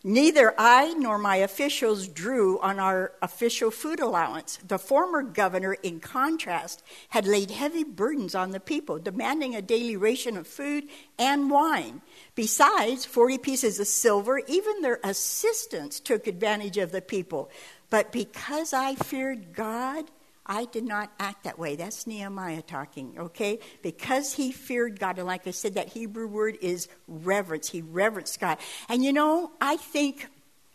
Neither 0.02 0.54
I 0.56 0.94
nor 0.94 1.18
my 1.18 1.36
officials 1.36 2.08
drew 2.08 2.58
on 2.60 2.80
our 2.80 3.12
official 3.20 3.70
food 3.70 4.00
allowance. 4.00 4.58
The 4.66 4.78
former 4.78 5.22
governor, 5.22 5.74
in 5.74 6.00
contrast, 6.00 6.82
had 7.10 7.26
laid 7.26 7.50
heavy 7.50 7.84
burdens 7.84 8.34
on 8.34 8.50
the 8.50 8.60
people, 8.60 8.98
demanding 8.98 9.54
a 9.54 9.60
daily 9.60 9.96
ration 9.96 10.38
of 10.38 10.46
food 10.46 10.84
and 11.18 11.50
wine. 11.50 12.00
Besides 12.34 13.04
40 13.04 13.36
pieces 13.38 13.78
of 13.78 13.86
silver, 13.86 14.40
even 14.48 14.80
their 14.80 15.00
assistants 15.04 16.00
took 16.00 16.26
advantage 16.26 16.78
of 16.78 16.92
the 16.92 17.02
people. 17.02 17.50
But 17.92 18.11
because 18.11 18.72
I 18.72 18.94
feared 18.94 19.52
God, 19.52 20.06
I 20.46 20.64
did 20.64 20.84
not 20.84 21.12
act 21.20 21.44
that 21.44 21.58
way. 21.58 21.76
That's 21.76 22.06
Nehemiah 22.06 22.62
talking, 22.62 23.16
okay? 23.18 23.58
Because 23.82 24.32
he 24.32 24.50
feared 24.50 24.99
God. 24.99 25.18
And 25.18 25.26
like 25.26 25.46
I 25.46 25.50
said, 25.50 25.75
that 25.75 25.90
Hebrew 25.90 26.26
word 26.26 26.56
is 26.62 26.88
reverence. 27.06 27.68
He 27.68 27.82
reverenced 27.82 28.40
God. 28.40 28.56
And 28.88 29.04
you 29.04 29.12
know, 29.12 29.52
I 29.61 29.76
think, 29.76 30.26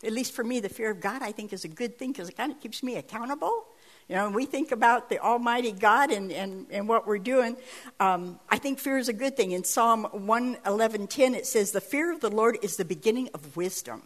at 0.04 0.12
least 0.12 0.34
for 0.34 0.44
me, 0.44 0.60
the 0.60 0.70
fear 0.70 0.92
of 0.92 1.02
God, 1.02 1.24
I 1.24 1.32
think 1.32 1.54
is 1.54 1.66
a 1.66 1.68
good 1.68 1.98
thing 1.98 2.12
because 2.12 2.30
it 2.30 2.38
kind 2.38 2.52
of 2.52 2.60
keeps 2.60 2.84
me 2.84 2.98
accountable. 2.98 3.66
You 4.08 4.16
know, 4.18 4.26
when 4.26 4.36
we 4.36 4.46
think 4.46 4.72
about 4.72 5.10
the 5.10 5.18
Almighty 5.18 5.72
God 5.72 6.12
and, 6.12 6.32
and, 6.32 6.68
and 6.70 6.88
what 6.88 7.08
we're 7.08 7.18
doing, 7.18 7.58
um, 8.00 8.40
I 8.48 8.60
think 8.60 8.78
fear 8.78 9.00
is 9.00 9.10
a 9.10 9.14
good 9.14 9.36
thing. 9.36 9.54
In 9.54 9.64
Psalm 9.64 10.06
111.10, 10.14 11.34
it 11.34 11.48
says, 11.48 11.72
The 11.72 11.82
fear 11.82 12.14
of 12.14 12.20
the 12.20 12.30
Lord 12.30 12.60
is 12.62 12.78
the 12.78 12.86
beginning 12.86 13.32
of 13.34 13.58
wisdom. 13.58 14.04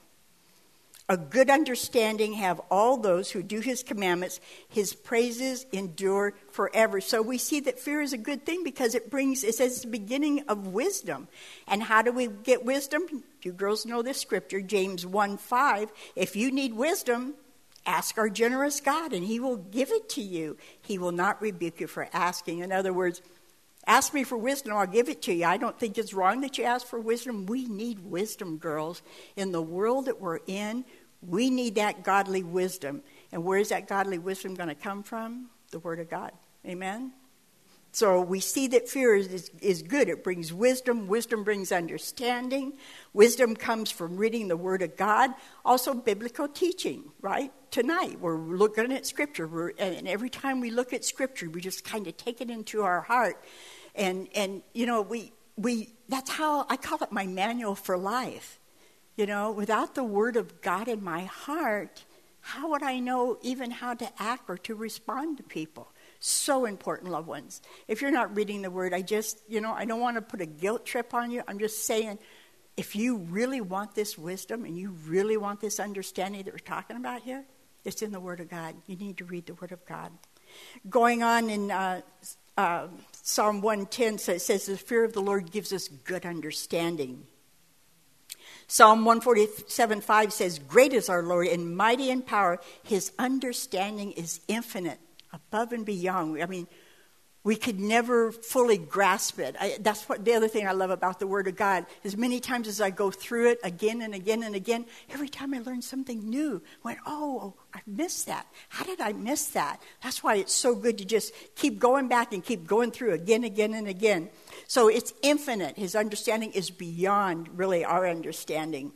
A 1.12 1.18
good 1.18 1.50
understanding 1.50 2.32
have 2.36 2.62
all 2.72 2.96
those 2.96 3.30
who 3.30 3.44
do 3.44 3.60
his 3.60 3.84
commandments. 3.84 4.39
His 4.70 4.94
praises 4.94 5.65
endure 5.74 6.34
forever. 6.51 7.01
So 7.01 7.22
we 7.22 7.38
see 7.38 7.60
that 7.60 7.82
fear 7.82 8.00
is 8.00 8.13
a 8.13 8.18
good 8.18 8.46
thing 8.46 8.63
because 8.63 8.96
it 8.96 9.12
brings, 9.12 9.44
it 9.44 9.56
says, 9.56 9.82
the 9.82 9.89
beginning 9.89 10.46
of 10.48 10.68
wisdom. 10.68 11.27
And 11.68 11.84
how 11.84 12.01
do 12.01 12.13
we 12.13 12.27
get 12.27 12.63
wisdom? 12.63 13.25
You 13.41 13.51
girls 13.51 13.86
know 13.86 14.01
this 14.01 14.22
scripture, 14.22 14.62
James 14.62 15.06
1 15.06 15.38
5. 15.38 15.91
If 16.15 16.38
you 16.38 16.50
need 16.50 16.74
wisdom, 16.75 17.34
Ask 17.86 18.18
our 18.20 18.30
generous 18.30 18.80
God, 18.80 19.12
and 19.12 19.25
He 19.25 19.39
will 19.39 19.58
give 19.58 19.89
it 19.89 20.08
to 20.10 20.22
you. 20.22 20.56
He 20.82 20.98
will 20.98 21.12
not 21.12 21.41
rebuke 21.41 21.82
you 21.82 21.88
for 21.88 22.08
asking. 22.13 22.60
In 22.60 22.72
other 22.72 22.94
words, 22.94 23.24
ask 23.88 24.13
me 24.13 24.24
for 24.24 24.38
wisdom, 24.38 24.77
I'll 24.77 24.86
give 24.86 25.10
it 25.10 25.24
to 25.24 25.34
you. 25.34 25.46
I 25.46 25.58
don't 25.58 25.80
think 25.80 25.98
it's 25.98 26.13
wrong 26.13 26.41
that 26.41 26.58
you 26.60 26.63
ask 26.63 26.86
for 26.86 27.00
wisdom. 27.00 27.48
We 27.48 27.65
need 27.65 28.00
wisdom, 28.00 28.58
girls. 28.58 29.01
In 29.36 29.51
the 29.51 29.62
world 29.62 30.06
that 30.06 30.22
we're 30.22 30.39
in, 30.46 30.86
we 31.22 31.50
need 31.50 31.75
that 31.75 32.04
godly 32.04 32.44
wisdom. 32.44 33.01
And 33.32 33.44
where 33.44 33.60
is 33.60 33.70
that 33.70 33.88
godly 33.88 34.18
wisdom 34.18 34.56
going 34.56 34.70
to 34.70 34.75
come 34.75 35.04
from? 35.04 35.50
The 35.72 35.80
Word 35.80 36.00
of 36.00 36.10
God. 36.10 36.32
Amen? 36.66 37.13
So 37.94 38.22
we 38.22 38.40
see 38.40 38.68
that 38.68 38.88
fear 38.88 39.16
is, 39.16 39.51
is, 39.62 39.82
good. 39.82 40.08
It 40.08 40.24
brings 40.24 40.54
wisdom. 40.54 41.08
Wisdom 41.08 41.44
brings 41.44 41.74
understanding. 41.74 42.74
Wisdom 43.12 43.54
comes 43.54 43.92
from 43.92 44.16
reading 44.16 44.48
the 44.48 44.56
Word 44.56 44.82
of 44.82 44.96
God. 44.96 45.32
Also, 45.66 45.94
biblical 45.94 46.48
teaching, 46.48 47.12
right? 47.20 47.51
Tonight, 47.70 48.20
we're 48.22 48.38
looking 48.38 48.94
at 48.94 49.06
Scripture. 49.06 49.46
We're, 49.46 49.74
and 49.78 50.08
every 50.08 50.30
time 50.30 50.62
we 50.62 50.72
look 50.72 50.94
at 50.94 51.04
Scripture, 51.04 51.50
we 51.50 51.60
just 51.60 51.84
kind 51.84 52.08
of 52.08 52.16
take 52.16 52.40
it 52.40 52.50
into 52.50 52.82
our 52.82 53.01
heart. 53.01 53.44
And, 53.94 54.30
and 54.36 54.62
you 54.74 54.86
know, 54.86 55.01
we, 55.01 55.34
we, 55.58 55.90
that's 56.08 56.32
how 56.32 56.66
I 56.70 56.78
call 56.78 57.00
it 57.04 57.12
my 57.12 57.28
manual 57.28 57.75
for 57.75 57.98
life. 57.98 58.61
You 59.15 59.25
know, 59.25 59.51
without 59.51 59.96
the 59.96 60.03
Word 60.03 60.38
of 60.38 60.62
God 60.62 60.88
in 60.88 61.03
my 61.03 61.25
heart, 61.25 62.06
how 62.41 62.72
would 62.72 62.84
I 62.84 63.00
know 63.00 63.38
even 63.41 63.72
how 63.72 63.94
to 63.94 64.10
act 64.22 64.50
or 64.50 64.58
to 64.60 64.75
respond 64.75 65.38
to 65.38 65.44
people? 65.44 65.91
So 66.20 66.65
important, 66.65 67.12
loved 67.12 67.27
ones. 67.27 67.62
If 67.88 68.01
you're 68.01 68.12
not 68.12 68.36
reading 68.36 68.62
the 68.62 68.72
word, 68.72 68.94
I 68.94 69.01
just, 69.01 69.39
you 69.48 69.62
know, 69.62 69.74
I 69.74 69.86
don't 69.86 70.00
want 70.00 70.18
to 70.18 70.22
put 70.22 70.41
a 70.41 70.46
guilt 70.46 70.86
trip 70.86 71.13
on 71.13 71.32
you. 71.32 71.44
I'm 71.48 71.60
just 71.60 71.86
saying, 71.86 72.20
if 72.77 72.96
you 72.96 73.18
really 73.18 73.62
want 73.62 73.96
this 73.96 74.18
wisdom 74.18 74.65
and 74.65 74.77
you 74.77 74.91
really 75.06 75.38
want 75.38 75.62
this 75.62 75.80
understanding 75.80 76.44
that 76.44 76.53
we're 76.53 76.60
talking 76.60 76.98
about 76.98 77.22
here, 77.22 77.46
it's 77.86 78.01
in 78.01 78.12
the 78.12 78.20
Word 78.20 78.39
of 78.39 78.50
God. 78.50 78.75
You 78.88 78.96
need 78.96 79.18
to 79.18 79.25
read 79.25 79.46
the 79.46 79.53
Word 79.56 79.72
of 79.72 79.86
God. 79.86 80.12
Going 80.89 81.24
on 81.24 81.50
in 81.50 81.72
uh, 81.72 82.01
uh, 82.58 82.88
Psalm 83.24 83.62
110, 83.62 84.18
so 84.18 84.34
it 84.34 84.41
says, 84.41 84.65
The 84.65 84.77
fear 84.77 85.03
of 85.03 85.13
the 85.13 85.22
Lord 85.22 85.51
gives 85.51 85.72
us 85.74 85.88
good 85.88 86.25
understanding. 86.25 87.25
Psalm 88.72 89.04
147 89.04 90.00
5 90.00 90.32
says, 90.32 90.58
Great 90.58 90.94
is 90.94 91.10
our 91.10 91.22
Lord 91.22 91.48
and 91.48 91.75
mighty 91.75 92.10
in 92.10 92.22
power. 92.22 92.58
His 92.84 93.12
understanding 93.20 94.13
is 94.13 94.40
infinite 94.48 94.98
above 95.34 95.74
and 95.74 95.86
beyond. 95.86 96.42
I 96.42 96.46
mean, 96.46 96.68
we 97.43 97.55
could 97.55 97.79
never 97.79 98.31
fully 98.31 98.77
grasp 98.77 99.39
it. 99.39 99.55
I, 99.60 99.77
that's 99.79 100.07
what 100.07 100.24
the 100.24 100.33
other 100.33 100.48
thing 100.48 100.67
I 100.67 100.74
love 100.74 100.91
about 100.91 101.19
the 101.19 101.25
Word 101.25 101.48
of 101.48 101.55
God. 101.55 101.88
As 102.03 102.15
many 102.15 102.39
times 102.39 102.67
as 102.67 102.79
I 102.79 102.91
go 102.91 103.10
through 103.10 103.51
it 103.51 103.60
again 103.63 104.01
and 104.03 104.13
again 104.13 104.43
and 104.43 104.53
again, 104.53 104.86
every 105.10 105.27
time 105.27 105.53
I 105.53 105.60
learn 105.60 105.81
something 105.81 106.29
new, 106.29 106.62
I 106.83 106.88
went, 106.88 107.00
oh, 107.07 107.39
oh, 107.41 107.53
I 107.74 107.79
missed 107.88 108.27
that. 108.27 108.45
How 108.69 108.86
did 108.86 109.01
I 109.01 109.13
miss 109.13 109.48
that? 109.50 109.81
That's 110.03 110.24
why 110.24 110.36
it's 110.36 110.53
so 110.53 110.75
good 110.75 111.00
to 111.00 111.05
just 111.05 111.33
keep 111.55 111.79
going 111.79 112.07
back 112.07 112.31
and 112.31 112.43
keep 112.43 112.67
going 112.67 112.91
through 112.91 113.13
again, 113.13 113.43
again, 113.43 113.74
and 113.74 113.88
again. 113.88 114.29
So 114.67 114.88
it's 114.88 115.13
infinite. 115.24 115.77
His 115.77 115.95
understanding 115.95 116.51
is 116.51 116.69
beyond 116.69 117.50
really 117.57 117.83
our 117.83 118.07
understanding. 118.07 118.93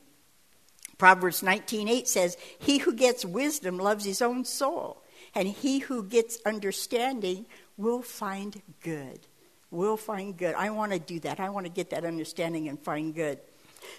Proverbs 1.00 1.42
19:8 1.42 2.08
says, 2.08 2.38
"He 2.60 2.78
who 2.78 2.94
gets 2.94 3.26
wisdom 3.26 3.78
loves 3.78 4.06
his 4.06 4.22
own 4.22 4.46
soul." 4.46 5.02
And 5.34 5.50
he 5.50 5.80
who 5.80 6.04
gets 6.04 6.40
understanding 6.46 7.46
will 7.78 8.02
find 8.02 8.62
good. 8.82 9.20
We'll 9.72 9.98
find 9.98 10.38
good. 10.38 10.56
I 10.56 10.70
want 10.70 10.94
to 10.94 11.00
do 11.00 11.20
that. 11.22 11.40
I 11.40 11.50
want 11.50 11.66
to 11.66 11.72
get 11.72 11.90
that 11.90 12.06
understanding 12.06 12.68
and 12.70 12.80
find 12.80 13.14
good. 13.14 13.40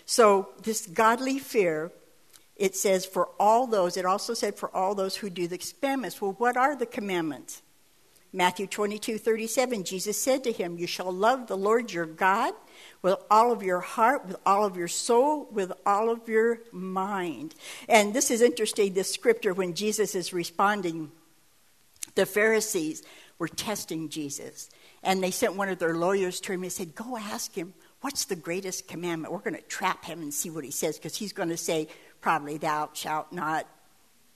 So, 0.05 0.49
this 0.63 0.87
godly 0.87 1.39
fear, 1.39 1.93
it 2.57 2.75
says, 2.75 3.05
for 3.05 3.29
all 3.39 3.67
those, 3.67 3.97
it 3.97 4.05
also 4.05 4.35
said, 4.35 4.57
for 4.57 4.75
all 4.75 4.95
those 4.95 5.17
who 5.17 5.31
do 5.31 5.47
the 5.47 5.59
commandments. 5.59 6.21
Well, 6.21 6.35
what 6.39 6.57
are 6.57 6.75
the 6.75 6.87
commandments? 6.87 7.63
Matthew 8.33 8.67
22 8.67 9.19
37, 9.19 9.85
Jesus 9.85 10.21
said 10.21 10.45
to 10.45 10.53
him, 10.53 10.79
You 10.79 10.87
shall 10.87 11.13
love 11.13 11.47
the 11.47 11.57
Lord 11.57 11.93
your 11.93 12.07
God 12.07 12.55
with 13.01 13.17
all 13.31 13.53
of 13.53 13.63
your 13.63 13.81
heart, 13.81 14.27
with 14.27 14.37
all 14.45 14.65
of 14.65 14.77
your 14.77 14.89
soul, 14.89 15.49
with 15.51 15.73
all 15.87 16.11
of 16.11 16.29
your 16.29 16.59
mind. 16.73 17.55
And 17.89 18.13
this 18.13 18.31
is 18.31 18.43
interesting, 18.43 18.93
this 18.93 19.13
scripture, 19.13 19.55
when 19.55 19.75
Jesus 19.75 20.15
is 20.15 20.33
responding 20.33 21.13
the 22.15 22.27
Pharisees 22.27 23.03
were 23.39 23.49
testing 23.49 24.09
Jesus. 24.09 24.71
And 25.03 25.23
they 25.23 25.31
sent 25.31 25.57
one 25.57 25.69
of 25.69 25.79
their 25.79 25.95
lawyers 25.95 26.41
to 26.41 26.53
him 26.53 26.63
and 26.63 26.73
said, 26.73 26.95
Go 26.95 27.17
ask 27.17 27.55
him, 27.55 27.75
what's 28.01 28.27
the 28.27 28.37
greatest 28.37 28.89
commandment? 28.89 29.33
We're 29.33 29.41
going 29.41 29.55
to 29.55 29.63
trap 29.63 30.05
him 30.05 30.23
and 30.23 30.33
see 30.33 30.51
what 30.51 30.65
he 30.65 30.71
says, 30.71 30.97
because 30.97 31.17
he's 31.17 31.33
going 31.33 31.49
to 31.49 31.57
say, 31.57 31.89
probably, 32.21 32.59
thou 32.59 32.91
shalt 32.93 33.33
not 33.33 33.67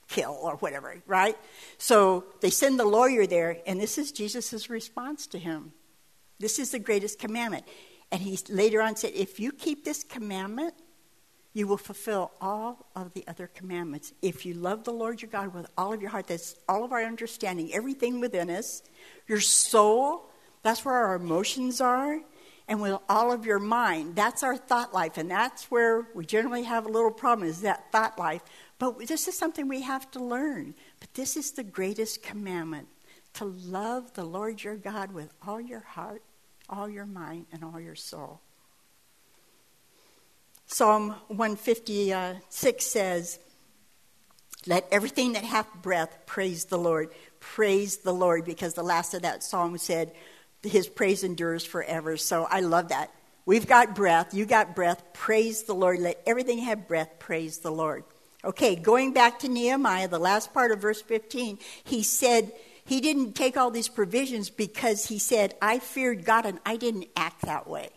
kill 0.07 0.37
or 0.41 0.55
whatever, 0.57 1.01
right? 1.07 1.37
So 1.77 2.25
they 2.41 2.49
send 2.49 2.79
the 2.79 2.85
lawyer 2.85 3.25
there, 3.25 3.59
and 3.65 3.79
this 3.79 3.97
is 3.97 4.11
Jesus' 4.11 4.69
response 4.69 5.27
to 5.27 5.39
him. 5.39 5.71
This 6.39 6.59
is 6.59 6.71
the 6.71 6.79
greatest 6.79 7.19
commandment. 7.19 7.65
And 8.11 8.21
he 8.21 8.37
later 8.49 8.81
on 8.81 8.95
said, 8.97 9.13
If 9.15 9.39
you 9.39 9.51
keep 9.51 9.85
this 9.85 10.03
commandment, 10.03 10.73
you 11.53 11.67
will 11.67 11.77
fulfill 11.77 12.31
all 12.39 12.85
of 12.95 13.13
the 13.13 13.25
other 13.27 13.47
commandments. 13.47 14.13
If 14.21 14.45
you 14.45 14.53
love 14.53 14.83
the 14.83 14.93
Lord 14.93 15.21
your 15.21 15.29
God 15.29 15.53
with 15.53 15.67
all 15.77 15.93
of 15.93 16.01
your 16.01 16.11
heart, 16.11 16.27
that's 16.27 16.55
all 16.69 16.83
of 16.83 16.91
our 16.91 17.03
understanding, 17.03 17.73
everything 17.73 18.19
within 18.19 18.49
us, 18.49 18.83
your 19.27 19.41
soul, 19.41 20.29
that's 20.63 20.85
where 20.85 20.95
our 20.95 21.15
emotions 21.15 21.81
are, 21.81 22.19
and 22.67 22.81
with 22.81 22.97
all 23.09 23.33
of 23.33 23.45
your 23.45 23.59
mind, 23.59 24.15
that's 24.15 24.43
our 24.43 24.55
thought 24.55 24.93
life. 24.93 25.17
And 25.17 25.29
that's 25.29 25.69
where 25.69 26.07
we 26.15 26.25
generally 26.25 26.63
have 26.63 26.85
a 26.85 26.89
little 26.89 27.11
problem 27.11 27.47
is 27.49 27.61
that 27.61 27.91
thought 27.91 28.17
life. 28.17 28.41
But 28.79 29.07
this 29.07 29.27
is 29.27 29.37
something 29.37 29.67
we 29.67 29.81
have 29.81 30.09
to 30.11 30.23
learn. 30.23 30.75
But 31.01 31.13
this 31.13 31.35
is 31.35 31.51
the 31.51 31.63
greatest 31.63 32.23
commandment 32.23 32.87
to 33.33 33.45
love 33.45 34.13
the 34.13 34.23
Lord 34.23 34.63
your 34.63 34.77
God 34.77 35.11
with 35.11 35.33
all 35.45 35.59
your 35.59 35.81
heart, 35.81 36.23
all 36.69 36.87
your 36.87 37.05
mind, 37.05 37.47
and 37.51 37.63
all 37.63 37.79
your 37.79 37.95
soul. 37.95 38.39
Psalm 40.73 41.09
156 41.27 42.85
says, 42.85 43.39
Let 44.65 44.87
everything 44.89 45.33
that 45.33 45.43
hath 45.43 45.67
breath 45.81 46.19
praise 46.25 46.65
the 46.65 46.77
Lord. 46.77 47.09
Praise 47.41 47.97
the 47.97 48.13
Lord, 48.13 48.45
because 48.45 48.73
the 48.73 48.83
last 48.83 49.13
of 49.13 49.23
that 49.23 49.43
song 49.43 49.77
said, 49.77 50.13
His 50.63 50.87
praise 50.87 51.25
endures 51.25 51.65
forever. 51.65 52.15
So 52.15 52.47
I 52.49 52.61
love 52.61 52.87
that. 52.87 53.11
We've 53.45 53.67
got 53.67 53.95
breath. 53.95 54.33
You 54.33 54.45
got 54.45 54.73
breath. 54.73 55.03
Praise 55.11 55.63
the 55.63 55.75
Lord. 55.75 55.99
Let 55.99 56.21
everything 56.25 56.59
have 56.59 56.87
breath. 56.87 57.19
Praise 57.19 57.57
the 57.57 57.71
Lord. 57.71 58.05
Okay, 58.45 58.77
going 58.77 59.11
back 59.11 59.39
to 59.39 59.49
Nehemiah, 59.49 60.07
the 60.07 60.19
last 60.19 60.53
part 60.53 60.71
of 60.71 60.79
verse 60.79 61.01
15, 61.01 61.59
he 61.83 62.01
said, 62.01 62.53
he 62.85 63.01
didn't 63.01 63.33
take 63.33 63.57
all 63.57 63.71
these 63.71 63.89
provisions 63.89 64.49
because 64.49 65.05
he 65.05 65.19
said, 65.19 65.53
I 65.61 65.79
feared 65.79 66.23
God 66.23 66.45
and 66.45 66.59
I 66.65 66.77
didn't 66.77 67.07
act 67.15 67.41
that 67.41 67.67
way. 67.67 67.89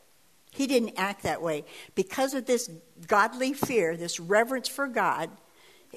He 0.55 0.69
didn't 0.69 0.95
act 0.97 1.25
that 1.25 1.43
way. 1.43 1.65
Because 1.97 2.33
of 2.33 2.47
this 2.47 2.71
godly 3.09 3.53
fear, 3.53 3.97
this 3.97 4.21
reverence 4.21 4.69
for 4.69 4.87
God, 4.87 5.29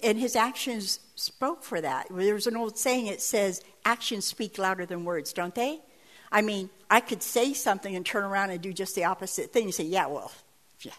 and 0.02 0.18
his 0.18 0.36
actions 0.36 1.00
spoke 1.14 1.64
for 1.64 1.80
that. 1.80 2.08
There's 2.10 2.48
an 2.48 2.58
old 2.58 2.76
saying, 2.76 3.06
it 3.06 3.22
says, 3.22 3.64
actions 3.86 4.26
speak 4.26 4.58
louder 4.58 4.88
than 4.88 5.06
words, 5.06 5.32
don't 5.32 5.54
they? 5.54 5.80
I 6.32 6.42
mean, 6.42 6.72
I 6.90 7.02
could 7.02 7.22
say 7.22 7.54
something 7.54 7.96
and 7.96 8.04
turn 8.04 8.24
around 8.24 8.50
and 8.50 8.60
do 8.60 8.74
just 8.74 8.96
the 8.96 9.04
opposite 9.06 9.54
thing 9.54 9.66
and 9.66 9.74
say, 9.76 9.84
yeah, 9.84 10.08
well, 10.08 10.32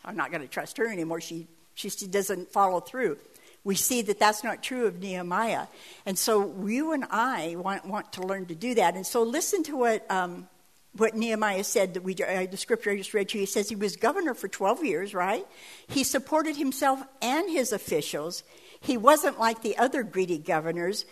I'm 0.05 0.17
not 0.17 0.31
going 0.31 0.43
to 0.43 0.49
trust 0.49 0.79
her 0.79 0.87
anymore. 0.87 1.21
She, 1.21 1.49
she, 1.75 1.91
she 1.91 2.07
doesn't 2.07 2.53
follow 2.53 2.79
through. 2.79 3.19
We 3.65 3.75
see 3.75 4.03
that 4.03 4.21
that's 4.21 4.45
not 4.45 4.63
true 4.63 4.87
of 4.87 5.01
Nehemiah. 5.01 5.67
And 6.07 6.17
so 6.17 6.55
you 6.65 6.93
and 6.93 7.05
I 7.11 7.57
want, 7.59 7.85
want 7.85 8.13
to 8.13 8.23
learn 8.23 8.47
to 8.47 8.55
do 8.55 8.77
that. 8.77 8.95
And 8.95 9.05
so 9.05 9.25
listen 9.25 9.65
to 9.65 9.77
what 9.77 10.09
um, 10.11 10.49
what 10.97 11.15
Nehemiah 11.15 11.65
said 11.65 11.95
that 11.95 12.03
we 12.03 12.15
uh, 12.15 12.47
the 12.51 12.57
scripture 12.57 12.91
I 12.91 12.97
just 12.97 13.15
read 13.15 13.29
to 13.31 13.39
you. 13.39 13.43
He 13.43 13.47
says 13.47 13.69
he 13.69 13.77
was 13.77 13.97
governor 13.97 14.35
for 14.35 14.49
12 14.49 14.85
years, 14.85 15.15
right? 15.15 15.47
He 15.87 16.05
supported 16.05 16.57
himself 16.57 17.01
and 17.23 17.51
his 17.51 17.73
officials. 17.73 18.43
He 18.81 18.97
wasn't 18.97 19.39
like 19.39 19.63
the 19.63 19.77
other 19.77 20.03
greedy 20.03 20.39
governors 20.39 21.05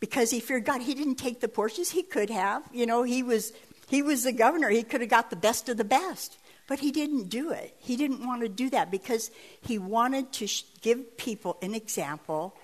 because 0.00 0.30
he 0.30 0.40
feared 0.40 0.64
God. 0.64 0.82
He 0.82 0.94
didn't 0.94 1.16
take 1.16 1.40
the 1.40 1.48
portions 1.48 1.90
he 1.90 2.02
could 2.02 2.30
have. 2.30 2.62
You 2.72 2.86
know, 2.86 3.02
he 3.02 3.22
was 3.22 3.52
he 3.88 4.02
was 4.02 4.24
the 4.24 4.32
governor. 4.32 4.70
He 4.70 4.82
could 4.82 5.00
have 5.00 5.10
got 5.10 5.30
the 5.30 5.36
best 5.36 5.68
of 5.68 5.76
the 5.76 5.84
best. 5.84 6.38
But 6.66 6.78
he 6.78 6.92
didn't 6.92 7.28
do 7.28 7.50
it. 7.50 7.74
He 7.78 7.96
didn't 7.96 8.26
want 8.26 8.40
to 8.42 8.48
do 8.48 8.70
that 8.70 8.90
because 8.90 9.30
he 9.60 9.78
wanted 9.78 10.32
to 10.34 10.46
sh- 10.46 10.62
give 10.80 11.16
people 11.18 11.58
an 11.60 11.74
example 11.74 12.56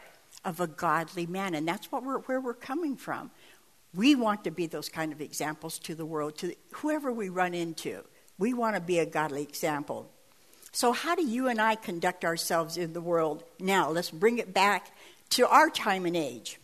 of 0.43 0.61
a 0.61 0.67
godly 0.67 1.27
man. 1.27 1.55
And 1.55 1.69
that's 1.69 1.93
what 1.93 2.03
we're, 2.03 2.21
where 2.21 2.41
we're 2.41 2.55
coming 2.55 2.97
from. 2.97 3.31
We 3.95 4.15
want 4.15 4.45
to 4.45 4.51
be 4.51 4.67
those 4.67 4.89
kind 4.89 5.13
of 5.13 5.21
examples 5.21 5.79
to 5.81 5.95
the 5.95 6.07
world, 6.07 6.37
to 6.39 6.55
whoever 6.75 7.13
we 7.13 7.29
run 7.29 7.55
into. 7.55 8.05
We 8.39 8.55
want 8.55 8.77
to 8.77 8.81
be 8.81 8.99
a 8.99 9.07
godly 9.07 9.43
example. 9.43 10.11
So, 10.73 10.93
how 10.93 11.17
do 11.17 11.27
you 11.27 11.49
and 11.49 11.61
I 11.61 11.75
conduct 11.75 12.25
ourselves 12.25 12.77
in 12.77 12.93
the 12.93 13.01
world 13.01 13.43
now? 13.59 13.91
Let's 13.91 14.11
bring 14.11 14.39
it 14.39 14.55
back 14.55 14.93
to 15.31 15.49
our 15.49 15.69
time 15.69 16.07
and 16.07 16.17
age. 16.17 16.59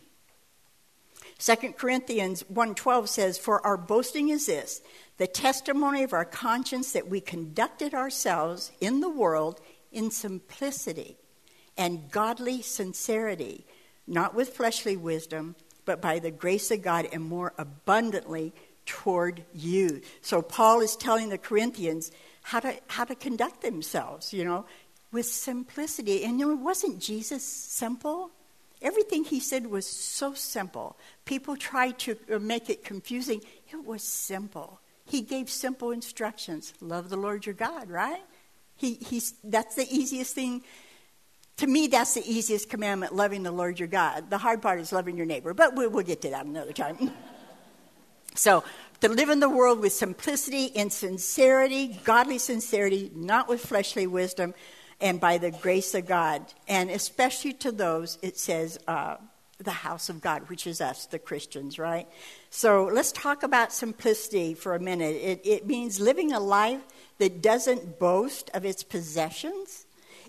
2 1.39 1.77
Corinthians 1.77 2.43
1:12 2.43 3.09
says, 3.09 3.37
"For 3.37 3.63
our 3.65 3.77
boasting 3.77 4.29
is 4.29 4.45
this, 4.47 4.81
the 5.17 5.27
testimony 5.27 6.03
of 6.03 6.13
our 6.13 6.25
conscience 6.25 6.93
that 6.93 7.09
we 7.09 7.21
conducted 7.21 7.93
ourselves 7.93 8.71
in 8.79 9.01
the 9.01 9.09
world 9.09 9.61
in 9.91 10.09
simplicity 10.09 11.17
and 11.77 12.09
godly 12.09 12.61
sincerity, 12.61 13.65
not 14.07 14.33
with 14.33 14.55
fleshly 14.55 14.97
wisdom, 14.97 15.55
but 15.87 16.01
by 16.01 16.19
the 16.19 16.29
grace 16.29 16.69
of 16.69 16.83
God 16.83 17.07
and 17.11 17.23
more 17.23 17.53
abundantly 17.57 18.53
toward 18.85 19.43
you. 19.53 20.01
So 20.21 20.43
Paul 20.43 20.81
is 20.81 20.95
telling 20.95 21.29
the 21.29 21.39
Corinthians 21.39 22.11
how 22.43 22.59
to 22.59 22.75
how 22.87 23.05
to 23.05 23.15
conduct 23.15 23.61
themselves, 23.61 24.31
you 24.31 24.45
know, 24.45 24.65
with 25.11 25.25
simplicity. 25.25 26.23
And 26.23 26.39
you 26.39 26.49
know, 26.49 26.55
wasn't 26.55 26.99
Jesus 26.99 27.43
simple? 27.43 28.29
Everything 28.81 29.23
he 29.23 29.39
said 29.39 29.65
was 29.65 29.87
so 29.87 30.35
simple. 30.35 30.97
People 31.25 31.55
tried 31.55 31.97
to 31.99 32.15
uh, 32.31 32.37
make 32.37 32.69
it 32.69 32.83
confusing. 32.83 33.41
It 33.71 33.83
was 33.83 34.03
simple. 34.03 34.79
He 35.05 35.21
gave 35.21 35.49
simple 35.49 35.91
instructions. 35.91 36.73
Love 36.81 37.09
the 37.09 37.17
Lord 37.17 37.45
your 37.45 37.55
God, 37.55 37.89
right? 37.89 38.21
He, 38.75 38.95
he's, 38.95 39.33
that's 39.43 39.75
the 39.75 39.87
easiest 39.89 40.35
thing. 40.35 40.61
To 41.57 41.67
me, 41.67 41.87
that's 41.87 42.13
the 42.13 42.31
easiest 42.31 42.69
commandment, 42.69 43.15
loving 43.15 43.43
the 43.43 43.51
Lord 43.51 43.79
your 43.79 43.87
God. 43.87 44.29
The 44.29 44.37
hard 44.37 44.61
part 44.61 44.79
is 44.79 44.91
loving 44.91 45.17
your 45.17 45.25
neighbor, 45.25 45.53
but 45.53 45.75
we'll, 45.75 45.89
get 46.03 46.21
to 46.21 46.29
that 46.29 46.45
another 46.45 46.71
time. 46.71 47.11
so, 48.35 48.63
to 49.01 49.09
live 49.09 49.29
in 49.29 49.39
the 49.39 49.49
world 49.49 49.79
with 49.79 49.93
simplicity 49.93 50.75
and 50.75 50.93
sincerity, 50.93 51.99
godly 52.03 52.37
sincerity, 52.37 53.11
not 53.15 53.47
with 53.47 53.61
fleshly 53.61 54.05
wisdom, 54.05 54.53
and 55.01 55.19
by 55.19 55.37
the 55.37 55.51
grace 55.51 55.93
of 55.95 56.05
God. 56.05 56.45
And 56.67 56.89
especially 56.89 57.53
to 57.53 57.71
those, 57.71 58.17
it 58.21 58.37
says, 58.37 58.79
uh, 58.87 59.17
the 59.59 59.71
house 59.71 60.09
of 60.09 60.21
God, 60.21 60.49
which 60.49 60.67
is 60.67 60.81
us, 60.81 61.07
the 61.07 61.17
Christians, 61.17 61.79
right? 61.79 62.07
So 62.51 62.85
let's 62.85 63.11
talk 63.11 63.41
about 63.41 63.73
simplicity 63.73 64.53
for 64.53 64.75
a 64.75 64.79
minute. 64.79 65.15
It, 65.15 65.41
it 65.43 65.67
means 65.67 65.99
living 65.99 66.31
a 66.31 66.39
life 66.39 66.81
that 67.17 67.41
doesn't 67.41 67.97
boast 67.97 68.51
of 68.53 68.65
its 68.65 68.83
possessions. 68.83 69.86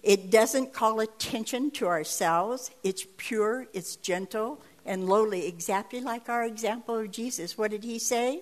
It 0.08 0.30
doesn't 0.30 0.72
call 0.72 1.00
attention 1.00 1.70
to 1.72 1.86
ourselves. 1.86 2.70
It's 2.82 3.06
pure, 3.18 3.66
it's 3.74 3.96
gentle, 3.96 4.58
and 4.86 5.06
lowly, 5.06 5.46
exactly 5.46 6.00
like 6.00 6.30
our 6.30 6.46
example 6.46 6.96
of 6.96 7.10
Jesus. 7.10 7.58
What 7.58 7.72
did 7.72 7.84
he 7.84 7.98
say? 7.98 8.40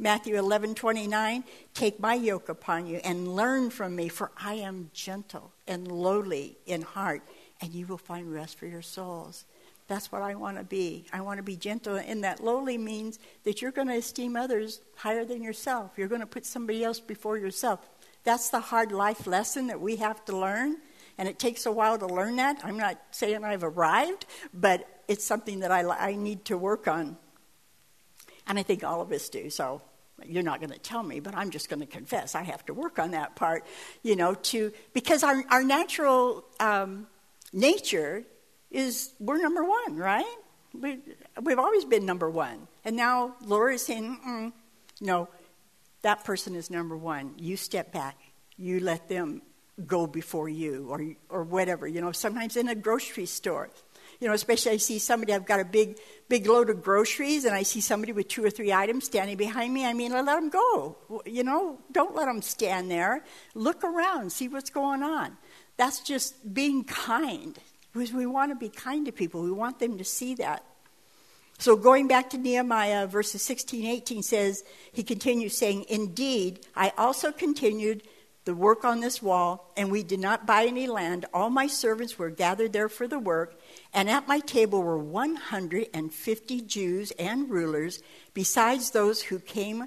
Matthew 0.00 0.36
11, 0.36 0.74
29, 0.74 1.44
take 1.72 2.00
my 2.00 2.14
yoke 2.14 2.48
upon 2.48 2.88
you 2.88 2.96
and 3.04 3.36
learn 3.36 3.70
from 3.70 3.94
me, 3.94 4.08
for 4.08 4.32
I 4.36 4.54
am 4.54 4.90
gentle 4.92 5.52
and 5.68 5.86
lowly 5.86 6.56
in 6.66 6.82
heart, 6.82 7.22
and 7.60 7.72
you 7.72 7.86
will 7.86 7.96
find 7.96 8.34
rest 8.34 8.58
for 8.58 8.66
your 8.66 8.82
souls. 8.82 9.44
That's 9.86 10.10
what 10.10 10.22
I 10.22 10.34
want 10.34 10.58
to 10.58 10.64
be. 10.64 11.04
I 11.12 11.20
want 11.20 11.36
to 11.36 11.44
be 11.44 11.54
gentle. 11.54 11.94
And 11.94 12.24
that 12.24 12.42
lowly 12.42 12.76
means 12.76 13.20
that 13.44 13.62
you're 13.62 13.70
going 13.70 13.86
to 13.86 13.94
esteem 13.94 14.34
others 14.34 14.80
higher 14.96 15.24
than 15.24 15.44
yourself. 15.44 15.92
You're 15.96 16.08
going 16.08 16.22
to 16.22 16.26
put 16.26 16.44
somebody 16.44 16.82
else 16.82 16.98
before 16.98 17.38
yourself. 17.38 17.88
That's 18.24 18.50
the 18.50 18.60
hard 18.60 18.92
life 18.92 19.26
lesson 19.26 19.66
that 19.68 19.80
we 19.80 19.96
have 19.96 20.24
to 20.26 20.36
learn. 20.36 20.76
And 21.18 21.28
it 21.28 21.38
takes 21.38 21.66
a 21.66 21.72
while 21.72 21.98
to 21.98 22.06
learn 22.06 22.36
that. 22.36 22.60
I'm 22.64 22.78
not 22.78 23.00
saying 23.10 23.44
I've 23.44 23.64
arrived, 23.64 24.26
but 24.54 24.88
it's 25.08 25.24
something 25.24 25.60
that 25.60 25.70
I, 25.70 25.82
I 25.82 26.14
need 26.14 26.44
to 26.46 26.56
work 26.56 26.88
on. 26.88 27.16
And 28.46 28.58
I 28.58 28.62
think 28.62 28.82
all 28.82 29.00
of 29.00 29.12
us 29.12 29.28
do. 29.28 29.50
So 29.50 29.82
you're 30.24 30.42
not 30.42 30.60
going 30.60 30.70
to 30.70 30.78
tell 30.78 31.02
me, 31.02 31.20
but 31.20 31.34
I'm 31.34 31.50
just 31.50 31.68
going 31.68 31.80
to 31.80 31.86
confess. 31.86 32.34
I 32.34 32.42
have 32.42 32.64
to 32.66 32.74
work 32.74 32.98
on 32.98 33.12
that 33.12 33.36
part, 33.36 33.64
you 34.02 34.16
know, 34.16 34.34
to 34.34 34.72
because 34.92 35.22
our, 35.22 35.42
our 35.50 35.62
natural 35.62 36.44
um, 36.60 37.06
nature 37.52 38.24
is 38.70 39.12
we're 39.18 39.40
number 39.40 39.64
one, 39.64 39.96
right? 39.96 40.24
We, 40.72 40.98
we've 41.42 41.58
always 41.58 41.84
been 41.84 42.06
number 42.06 42.30
one. 42.30 42.66
And 42.84 42.96
now 42.96 43.34
Lord 43.44 43.74
is 43.74 43.84
saying, 43.84 44.52
no, 45.00 45.28
that 46.02 46.24
person 46.24 46.54
is 46.54 46.70
number 46.70 46.96
one. 46.96 47.34
You 47.38 47.56
step 47.56 47.92
back. 47.92 48.18
You 48.56 48.80
let 48.80 49.08
them 49.08 49.42
go 49.86 50.06
before 50.06 50.48
you 50.48 50.88
or, 50.90 51.02
or 51.28 51.44
whatever. 51.44 51.86
You 51.86 52.00
know, 52.00 52.12
sometimes 52.12 52.56
in 52.56 52.68
a 52.68 52.74
grocery 52.74 53.26
store, 53.26 53.70
you 54.20 54.28
know, 54.28 54.34
especially 54.34 54.72
I 54.72 54.76
see 54.76 54.98
somebody, 54.98 55.32
I've 55.32 55.46
got 55.46 55.60
a 55.60 55.64
big, 55.64 55.98
big 56.28 56.46
load 56.46 56.70
of 56.70 56.82
groceries 56.82 57.44
and 57.44 57.54
I 57.54 57.62
see 57.62 57.80
somebody 57.80 58.12
with 58.12 58.28
two 58.28 58.44
or 58.44 58.50
three 58.50 58.72
items 58.72 59.04
standing 59.06 59.36
behind 59.36 59.72
me. 59.72 59.86
I 59.86 59.92
mean, 59.94 60.12
I 60.12 60.20
let 60.20 60.36
them 60.36 60.50
go. 60.50 61.22
You 61.26 61.44
know, 61.44 61.78
don't 61.90 62.14
let 62.14 62.26
them 62.26 62.42
stand 62.42 62.90
there. 62.90 63.24
Look 63.54 63.82
around, 63.82 64.30
see 64.30 64.48
what's 64.48 64.70
going 64.70 65.02
on. 65.02 65.36
That's 65.76 66.00
just 66.00 66.52
being 66.52 66.84
kind 66.84 67.58
because 67.92 68.12
we 68.12 68.26
want 68.26 68.52
to 68.52 68.56
be 68.56 68.68
kind 68.68 69.06
to 69.06 69.12
people. 69.12 69.42
We 69.42 69.50
want 69.50 69.78
them 69.78 69.98
to 69.98 70.04
see 70.04 70.34
that. 70.36 70.64
So 71.62 71.76
going 71.76 72.08
back 72.08 72.28
to 72.30 72.38
Nehemiah, 72.38 73.06
verses 73.06 73.40
16, 73.42 73.86
18 73.86 74.24
says, 74.24 74.64
he 74.90 75.04
continues 75.04 75.56
saying, 75.56 75.84
Indeed, 75.88 76.66
I 76.74 76.92
also 76.98 77.30
continued 77.30 78.02
the 78.44 78.52
work 78.56 78.84
on 78.84 78.98
this 78.98 79.22
wall, 79.22 79.72
and 79.76 79.92
we 79.92 80.02
did 80.02 80.18
not 80.18 80.44
buy 80.44 80.64
any 80.64 80.88
land. 80.88 81.24
All 81.32 81.50
my 81.50 81.68
servants 81.68 82.18
were 82.18 82.30
gathered 82.30 82.72
there 82.72 82.88
for 82.88 83.06
the 83.06 83.20
work, 83.20 83.60
and 83.94 84.10
at 84.10 84.26
my 84.26 84.40
table 84.40 84.82
were 84.82 84.98
150 84.98 86.60
Jews 86.62 87.12
and 87.12 87.48
rulers, 87.48 88.02
besides 88.34 88.90
those 88.90 89.22
who 89.22 89.38
came 89.38 89.86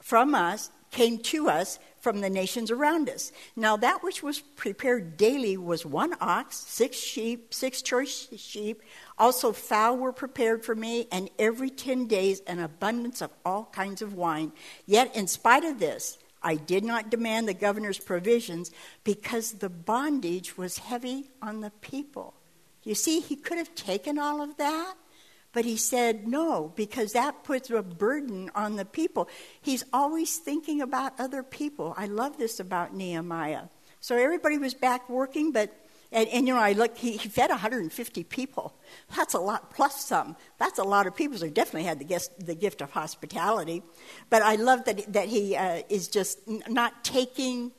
from 0.00 0.34
us, 0.34 0.70
came 0.90 1.18
to 1.18 1.50
us 1.50 1.78
from 2.00 2.20
the 2.20 2.30
nations 2.30 2.70
around 2.70 3.08
us. 3.08 3.32
Now, 3.56 3.76
that 3.76 4.02
which 4.02 4.22
was 4.22 4.40
prepared 4.40 5.16
daily 5.16 5.56
was 5.56 5.84
one 5.84 6.14
ox, 6.20 6.56
six 6.56 6.96
sheep, 6.96 7.52
six 7.52 7.82
choice 7.82 8.28
sheep. 8.36 8.82
Also, 9.18 9.52
fowl 9.52 9.96
were 9.96 10.12
prepared 10.12 10.64
for 10.64 10.74
me, 10.74 11.06
and 11.12 11.30
every 11.38 11.70
ten 11.70 12.06
days 12.06 12.40
an 12.46 12.58
abundance 12.58 13.20
of 13.20 13.30
all 13.44 13.68
kinds 13.72 14.02
of 14.02 14.14
wine. 14.14 14.52
Yet, 14.86 15.14
in 15.14 15.26
spite 15.26 15.64
of 15.64 15.78
this, 15.78 16.18
I 16.42 16.54
did 16.56 16.84
not 16.84 17.10
demand 17.10 17.46
the 17.46 17.54
governor's 17.54 17.98
provisions 17.98 18.70
because 19.04 19.52
the 19.52 19.68
bondage 19.68 20.56
was 20.56 20.78
heavy 20.78 21.30
on 21.42 21.60
the 21.60 21.70
people. 21.82 22.34
You 22.82 22.94
see, 22.94 23.20
he 23.20 23.36
could 23.36 23.58
have 23.58 23.74
taken 23.74 24.18
all 24.18 24.40
of 24.40 24.56
that 24.56 24.94
but 25.52 25.64
he 25.64 25.76
said 25.76 26.26
no, 26.26 26.72
because 26.76 27.12
that 27.12 27.44
puts 27.44 27.70
a 27.70 27.82
burden 27.82 28.50
on 28.54 28.76
the 28.76 28.84
people. 28.84 29.28
He's 29.60 29.84
always 29.92 30.38
thinking 30.38 30.80
about 30.80 31.18
other 31.18 31.42
people. 31.42 31.94
I 31.96 32.06
love 32.06 32.38
this 32.38 32.60
about 32.60 32.94
Nehemiah. 32.94 33.64
So 34.00 34.16
everybody 34.16 34.58
was 34.58 34.74
back 34.74 35.10
working, 35.10 35.52
but 35.52 35.74
and, 36.12 36.28
and 36.28 36.48
you 36.48 36.54
know, 36.54 36.60
I 36.60 36.72
look. 36.72 36.98
He, 36.98 37.16
he, 37.16 37.28
fed 37.28 37.50
150 37.50 38.24
people. 38.24 38.74
That's 39.16 39.34
a 39.34 39.38
lot 39.38 39.70
plus 39.70 40.04
some. 40.04 40.36
That's 40.58 40.78
a 40.78 40.82
lot 40.82 41.06
of 41.06 41.14
people. 41.14 41.38
So 41.38 41.48
definitely 41.48 41.84
had 41.84 42.00
the 42.00 42.04
gift, 42.04 42.44
the 42.44 42.56
gift 42.56 42.80
of 42.80 42.90
hospitality. 42.90 43.82
But 44.28 44.42
I 44.42 44.56
love 44.56 44.84
that 44.86 45.12
that 45.12 45.28
he 45.28 45.54
uh, 45.54 45.82
is 45.88 46.08
just 46.08 46.40
not 46.68 47.04
taking, 47.04 47.70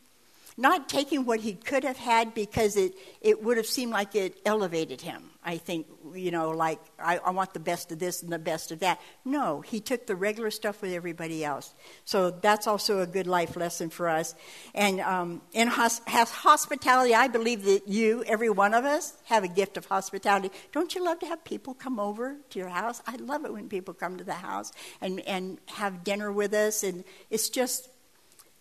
not 0.62 0.88
taking 0.88 1.26
what 1.26 1.40
he 1.42 1.54
could 1.54 1.84
have 1.84 1.98
had 1.98 2.34
because 2.34 2.78
it 2.78 2.94
it 3.20 3.44
would 3.44 3.58
have 3.58 3.66
seemed 3.66 3.92
like 3.92 4.16
it 4.16 4.40
elevated 4.46 5.02
him. 5.02 5.32
I 5.44 5.58
think, 5.58 5.88
you 6.14 6.30
know, 6.30 6.52
like, 6.52 6.80
I, 7.00 7.18
I, 7.18 7.32
want 7.32 7.56
the 7.56 7.60
best 7.60 7.92
of 7.92 7.98
this 7.98 8.22
and 8.22 8.32
the 8.32 8.38
best 8.38 8.72
of 8.72 8.80
that. 8.82 9.02
No, 9.26 9.62
he 9.62 9.80
took 9.80 10.06
the 10.06 10.16
regular 10.16 10.52
stuff 10.52 10.84
with 10.84 10.94
everybody 10.94 11.44
else. 11.44 11.74
So 12.06 12.30
that's 12.30 12.68
also 12.68 13.00
a 13.00 13.08
good 13.08 13.26
life 13.26 13.56
lesson 13.56 13.90
for 13.90 14.08
us. 14.08 14.36
And 14.76 15.00
um, 15.02 15.42
in 15.52 15.68
hos- 15.68 16.02
hospitality, 16.06 17.16
I 17.16 17.28
believe 17.28 17.64
that 17.64 17.88
you, 17.88 18.24
every 18.28 18.52
one 18.52 18.76
of 18.76 18.86
us, 18.86 19.18
have 19.26 19.44
a 19.44 19.48
gift 19.48 19.78
of 19.78 19.86
hospitality. 19.86 20.52
Don't 20.74 20.94
you 20.94 21.04
love 21.04 21.18
to 21.20 21.26
have 21.26 21.44
people 21.44 21.74
come 21.74 22.00
over 22.00 22.38
to 22.52 22.60
your 22.60 22.70
house? 22.70 23.02
I 23.08 23.16
love 23.16 23.44
it 23.44 23.52
when 23.52 23.68
people 23.68 23.96
come 23.96 24.18
to 24.18 24.24
the 24.24 24.34
house 24.34 24.72
and, 25.02 25.22
and 25.22 25.58
have 25.70 26.04
dinner 26.04 26.32
with 26.32 26.54
us. 26.54 26.84
And 26.84 27.04
it's 27.32 27.50
just, 27.50 27.90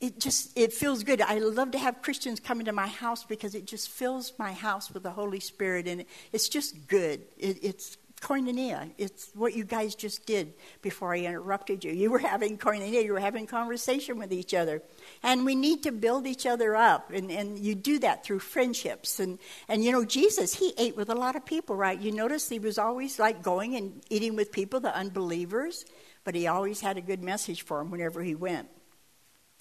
it 0.00 0.18
just 0.18 0.56
it 0.56 0.72
feels 0.72 1.02
good 1.02 1.20
i 1.20 1.38
love 1.38 1.70
to 1.70 1.78
have 1.78 2.02
christians 2.02 2.40
come 2.40 2.60
into 2.60 2.72
my 2.72 2.86
house 2.86 3.24
because 3.24 3.54
it 3.54 3.66
just 3.66 3.88
fills 3.88 4.32
my 4.38 4.52
house 4.52 4.90
with 4.92 5.02
the 5.02 5.10
holy 5.10 5.40
spirit 5.40 5.86
and 5.86 6.04
it's 6.32 6.48
just 6.48 6.88
good 6.88 7.20
it, 7.38 7.58
it's 7.62 7.96
koinonia. 8.20 8.90
It's 8.98 9.30
what 9.34 9.54
you 9.54 9.64
guys 9.64 9.94
just 9.94 10.26
did 10.26 10.52
before 10.82 11.14
I 11.14 11.20
interrupted 11.20 11.84
you. 11.84 11.92
You 11.92 12.10
were 12.10 12.18
having 12.18 12.58
koinonia, 12.58 13.04
you 13.04 13.12
were 13.12 13.20
having 13.20 13.46
conversation 13.46 14.18
with 14.18 14.32
each 14.32 14.54
other. 14.54 14.82
And 15.22 15.44
we 15.44 15.54
need 15.54 15.82
to 15.84 15.92
build 15.92 16.26
each 16.26 16.46
other 16.46 16.76
up. 16.76 17.10
And, 17.10 17.30
and 17.30 17.58
you 17.58 17.74
do 17.74 17.98
that 18.00 18.24
through 18.24 18.40
friendships. 18.40 19.20
And, 19.20 19.38
and 19.68 19.82
you 19.84 19.90
know, 19.90 20.04
Jesus, 20.04 20.54
he 20.54 20.74
ate 20.78 20.96
with 20.96 21.08
a 21.08 21.14
lot 21.14 21.36
of 21.36 21.44
people, 21.44 21.76
right? 21.76 21.98
You 21.98 22.12
notice 22.12 22.48
he 22.48 22.58
was 22.58 22.78
always 22.78 23.18
like 23.18 23.42
going 23.42 23.74
and 23.76 24.02
eating 24.10 24.36
with 24.36 24.52
people, 24.52 24.80
the 24.80 24.94
unbelievers, 24.94 25.86
but 26.24 26.34
he 26.34 26.46
always 26.46 26.80
had 26.80 26.98
a 26.98 27.02
good 27.02 27.22
message 27.22 27.62
for 27.62 27.78
them 27.78 27.90
whenever 27.90 28.22
he 28.22 28.34
went. 28.34 28.68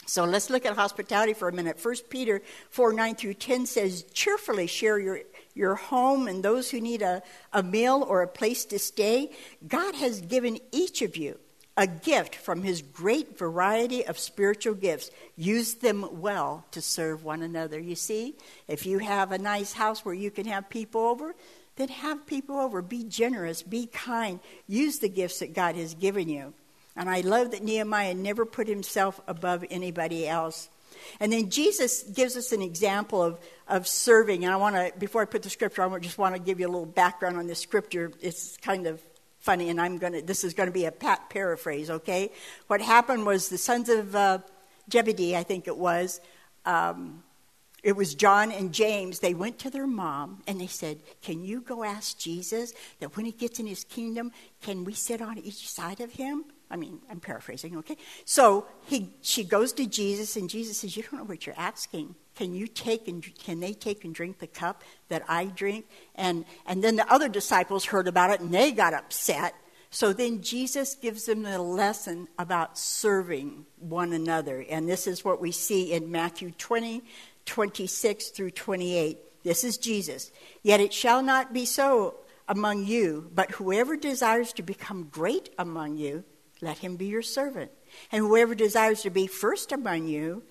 So 0.10 0.26
let's 0.26 0.50
look 0.50 0.66
at 0.66 0.76
hospitality 0.76 1.34
for 1.34 1.48
a 1.48 1.54
minute. 1.54 1.80
1 1.80 1.96
Peter 2.10 2.42
4 2.72 2.94
9 2.94 3.16
through 3.16 3.36
10 3.36 3.68
says, 3.68 4.04
Cheerfully 4.12 4.66
share 4.66 4.98
your, 4.98 5.20
your 5.54 5.76
home 5.76 6.28
and 6.28 6.42
those 6.42 6.72
who 6.72 6.82
need 6.82 7.04
a, 7.04 7.22
a 7.54 7.62
meal 7.62 8.04
or 8.08 8.24
a 8.24 8.28
place 8.28 8.66
to 8.66 8.80
stay. 8.80 9.30
God 9.68 9.94
has 9.96 10.22
given 10.22 10.60
each 10.72 11.04
of 11.04 11.16
you 11.16 11.38
a 11.78 11.86
gift 11.86 12.36
from 12.36 12.64
his 12.64 12.82
great 12.82 13.38
variety 13.38 14.06
of 14.06 14.18
spiritual 14.18 14.74
gifts. 14.74 15.12
Use 15.38 15.76
them 15.76 16.20
well 16.20 16.66
to 16.72 16.82
serve 16.82 17.24
one 17.24 17.44
another. 17.44 17.80
You 17.80 17.96
see, 17.96 18.36
if 18.68 18.88
you 18.88 18.98
have 18.98 19.32
a 19.32 19.38
nice 19.38 19.74
house 19.74 20.04
where 20.04 20.16
you 20.16 20.32
can 20.32 20.48
have 20.48 20.70
people 20.70 21.02
over, 21.02 21.36
then 21.76 21.88
have 21.88 22.26
people 22.26 22.58
over. 22.58 22.82
Be 22.82 23.04
generous, 23.04 23.62
be 23.62 23.86
kind. 23.86 24.40
Use 24.68 25.00
the 25.00 25.08
gifts 25.08 25.40
that 25.40 25.54
God 25.54 25.76
has 25.76 25.94
given 25.94 26.28
you. 26.28 26.54
And 27.00 27.10
I 27.10 27.22
love 27.22 27.52
that 27.52 27.64
Nehemiah 27.64 28.14
never 28.14 28.46
put 28.46 28.68
himself 28.68 29.22
above 29.26 29.64
anybody 29.72 30.28
else. 30.28 30.68
And 31.22 31.32
then 31.32 31.50
Jesus 31.50 32.04
gives 32.04 32.36
us 32.36 32.52
an 32.52 32.62
example 32.62 33.24
of, 33.24 33.40
of 33.70 33.88
serving. 33.88 34.44
And 34.44 34.54
I 34.54 34.58
want 34.58 34.76
to, 34.76 34.92
before 35.00 35.22
I 35.22 35.26
put 35.26 35.42
the 35.42 35.50
scripture, 35.50 35.82
on, 35.82 35.94
I 35.94 36.00
just 36.00 36.18
want 36.18 36.36
to 36.36 36.42
give 36.42 36.60
you 36.60 36.68
a 36.68 36.70
little 36.70 36.86
background 36.86 37.38
on 37.38 37.48
this 37.48 37.60
scripture. 37.60 38.12
It's 38.20 38.58
kind 38.58 38.86
of 38.86 39.02
funny, 39.40 39.70
and 39.70 39.80
I'm 39.80 39.98
going 39.98 40.12
to, 40.12 40.22
this 40.22 40.44
is 40.44 40.54
going 40.54 40.68
to 40.68 40.74
be 40.74 40.84
a 40.84 40.92
pat 40.92 41.30
paraphrase, 41.30 41.90
okay? 41.90 42.34
What 42.68 42.82
happened 42.82 43.26
was 43.26 43.48
the 43.48 43.58
sons 43.58 43.88
of 43.88 44.14
uh, 44.14 44.40
Zebedee, 44.92 45.38
I 45.38 45.44
think 45.44 45.70
it 45.70 45.78
was, 45.78 46.20
um, 46.66 47.24
it 47.82 47.96
was 47.96 48.14
John 48.14 48.52
and 48.52 48.74
James. 48.74 49.20
They 49.20 49.34
went 49.34 49.58
to 49.60 49.70
their 49.70 49.88
mom 49.88 50.44
and 50.48 50.60
they 50.60 50.68
said, 50.68 51.00
Can 51.22 51.46
you 51.46 51.62
go 51.62 51.86
ask 51.86 52.20
Jesus 52.20 52.74
that 53.00 53.16
when 53.16 53.26
he 53.26 53.32
gets 53.32 53.58
in 53.58 53.68
his 53.68 53.86
kingdom, 53.86 54.34
can 54.62 54.84
we 54.84 54.94
sit 54.94 55.22
on 55.22 55.38
each 55.38 55.70
side 55.70 56.02
of 56.02 56.12
him? 56.12 56.44
I 56.72 56.76
mean, 56.76 57.00
I'm 57.10 57.20
paraphrasing, 57.20 57.78
okay? 57.78 57.98
So 58.26 58.68
he, 58.86 59.10
she 59.22 59.44
goes 59.44 59.74
to 59.74 59.88
Jesus, 59.88 60.36
and 60.36 60.50
Jesus 60.50 60.78
says, 60.78 60.96
You 60.96 61.04
don't 61.04 61.14
know 61.14 61.24
what 61.24 61.46
you're 61.46 61.58
asking. 61.58 62.16
Can 62.36 62.54
you 62.54 62.68
take 62.68 63.08
and 63.08 63.22
can 63.40 63.60
they 63.60 63.74
take 63.74 64.06
and 64.06 64.16
drink 64.16 64.40
the 64.40 64.48
cup 64.48 64.84
that 65.10 65.24
I 65.28 65.48
drink? 65.48 65.88
And 66.16 66.46
and 66.66 66.82
then 66.82 66.96
the 66.96 67.12
other 67.12 67.28
disciples 67.28 67.84
heard 67.84 68.08
about 68.08 68.30
it 68.30 68.40
and 68.40 68.54
they 68.54 68.72
got 68.72 68.94
upset. 68.94 69.54
So 69.90 70.14
then 70.14 70.42
Jesus 70.42 70.96
gives 70.96 71.26
them 71.26 71.46
a 71.46 71.58
lesson 71.58 72.30
about 72.38 72.78
serving 72.78 73.66
one 73.78 74.14
another. 74.14 74.64
And 74.70 74.88
this 74.88 75.06
is 75.06 75.26
what 75.26 75.42
we 75.42 75.52
see 75.52 75.92
in 75.92 76.12
Matthew 76.12 76.52
20, 76.52 77.04
26 77.46 78.30
through 78.30 78.52
28. 78.52 79.18
This 79.44 79.66
is 79.66 79.78
Jesus. 79.78 80.32
Yet 80.64 80.80
it 80.80 80.94
shall 80.94 81.22
not 81.22 81.52
be 81.52 81.66
so 81.66 82.16
among 82.48 82.86
you, 82.86 83.30
but 83.34 83.52
whoever 83.52 83.98
desires 83.98 84.54
to 84.54 84.64
become 84.64 85.10
great 85.12 85.50
among 85.58 85.98
you 85.98 86.24
let 86.62 86.80
him 86.80 86.96
be 86.96 87.06
your 87.06 87.22
servant. 87.22 87.72
And 88.12 88.26
whoever 88.26 88.56
desires 88.56 89.02
to 89.04 89.10
be 89.10 89.28
first 89.28 89.72
among 89.72 90.08
you, 90.08 90.44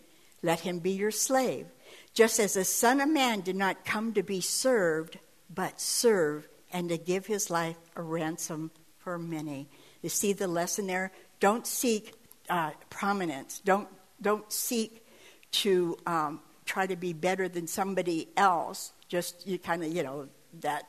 let 0.43 0.61
him 0.61 0.79
be 0.79 0.93
your 0.93 1.11
slave. 1.11 1.67
Just 2.15 2.39
as 2.41 2.55
the 2.55 2.65
Son 2.65 3.01
of 3.01 3.09
Man 3.09 3.41
did 3.41 3.57
not 3.57 3.85
come 3.85 4.13
to 4.15 4.23
be 4.23 4.41
served, 4.41 5.19
but 5.53 5.81
serve, 5.81 6.49
and 6.73 6.89
to 6.89 6.99
give 6.99 7.27
his 7.27 7.51
life 7.51 7.77
a 7.97 8.03
ransom 8.03 8.71
for 8.99 9.19
many. 9.19 9.69
You 10.03 10.09
see 10.09 10.33
the 10.33 10.49
lesson 10.49 10.87
there? 10.87 11.13
Don't 11.41 11.67
seek 11.67 12.15
uh, 12.49 12.73
prominence. 12.91 13.61
Don't, 13.65 13.89
don't 14.21 14.51
seek 14.53 15.05
to 15.51 15.97
um, 16.07 16.41
try 16.65 16.87
to 16.87 16.97
be 16.97 17.13
better 17.13 17.49
than 17.49 17.67
somebody 17.67 18.29
else. 18.37 18.93
Just 19.09 19.47
you 19.47 19.59
kind 19.59 19.83
of, 19.83 19.93
you 19.93 20.03
know, 20.03 20.29
that 20.61 20.85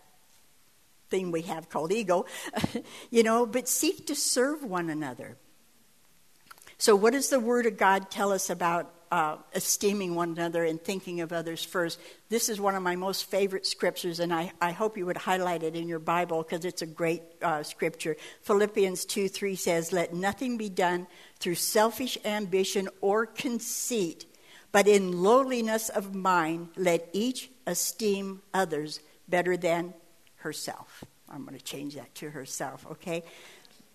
thing 1.09 1.31
we 1.31 1.41
have 1.43 1.69
called 1.69 1.91
ego, 1.91 2.25
you 3.09 3.23
know, 3.23 3.45
but 3.45 3.67
seek 3.67 4.07
to 4.07 4.15
serve 4.15 4.63
one 4.63 4.89
another. 4.89 5.37
So, 6.77 6.95
what 6.95 7.11
does 7.11 7.29
the 7.29 7.41
Word 7.41 7.65
of 7.65 7.77
God 7.77 8.09
tell 8.09 8.31
us 8.31 8.49
about 8.49 8.93
uh, 9.11 9.35
esteeming 9.53 10.15
one 10.15 10.29
another 10.31 10.63
and 10.63 10.81
thinking 10.81 11.19
of 11.19 11.33
others 11.33 11.61
first? 11.61 11.99
This 12.29 12.47
is 12.47 12.61
one 12.61 12.73
of 12.73 12.81
my 12.81 12.95
most 12.95 13.29
favorite 13.29 13.67
scriptures, 13.67 14.21
and 14.21 14.33
I, 14.33 14.53
I 14.61 14.71
hope 14.71 14.97
you 14.97 15.05
would 15.05 15.17
highlight 15.17 15.63
it 15.63 15.75
in 15.75 15.89
your 15.89 15.99
Bible 15.99 16.41
because 16.41 16.63
it's 16.63 16.81
a 16.81 16.85
great 16.85 17.21
uh, 17.41 17.63
scripture. 17.63 18.15
Philippians 18.43 19.03
2 19.03 19.27
3 19.27 19.55
says, 19.55 19.91
Let 19.91 20.13
nothing 20.13 20.55
be 20.55 20.69
done 20.69 21.07
through 21.39 21.55
selfish 21.55 22.17
ambition 22.23 22.87
or 23.01 23.25
conceit, 23.25 24.25
but 24.71 24.87
in 24.87 25.21
lowliness 25.21 25.89
of 25.89 26.15
mind, 26.15 26.69
let 26.77 27.09
each 27.11 27.49
esteem 27.67 28.41
others 28.53 29.01
better 29.27 29.57
than 29.57 29.93
herself. 30.39 31.03
I'm 31.29 31.45
going 31.45 31.57
to 31.57 31.63
change 31.63 31.95
that 31.95 32.13
to 32.15 32.29
herself, 32.29 32.85
okay? 32.91 33.23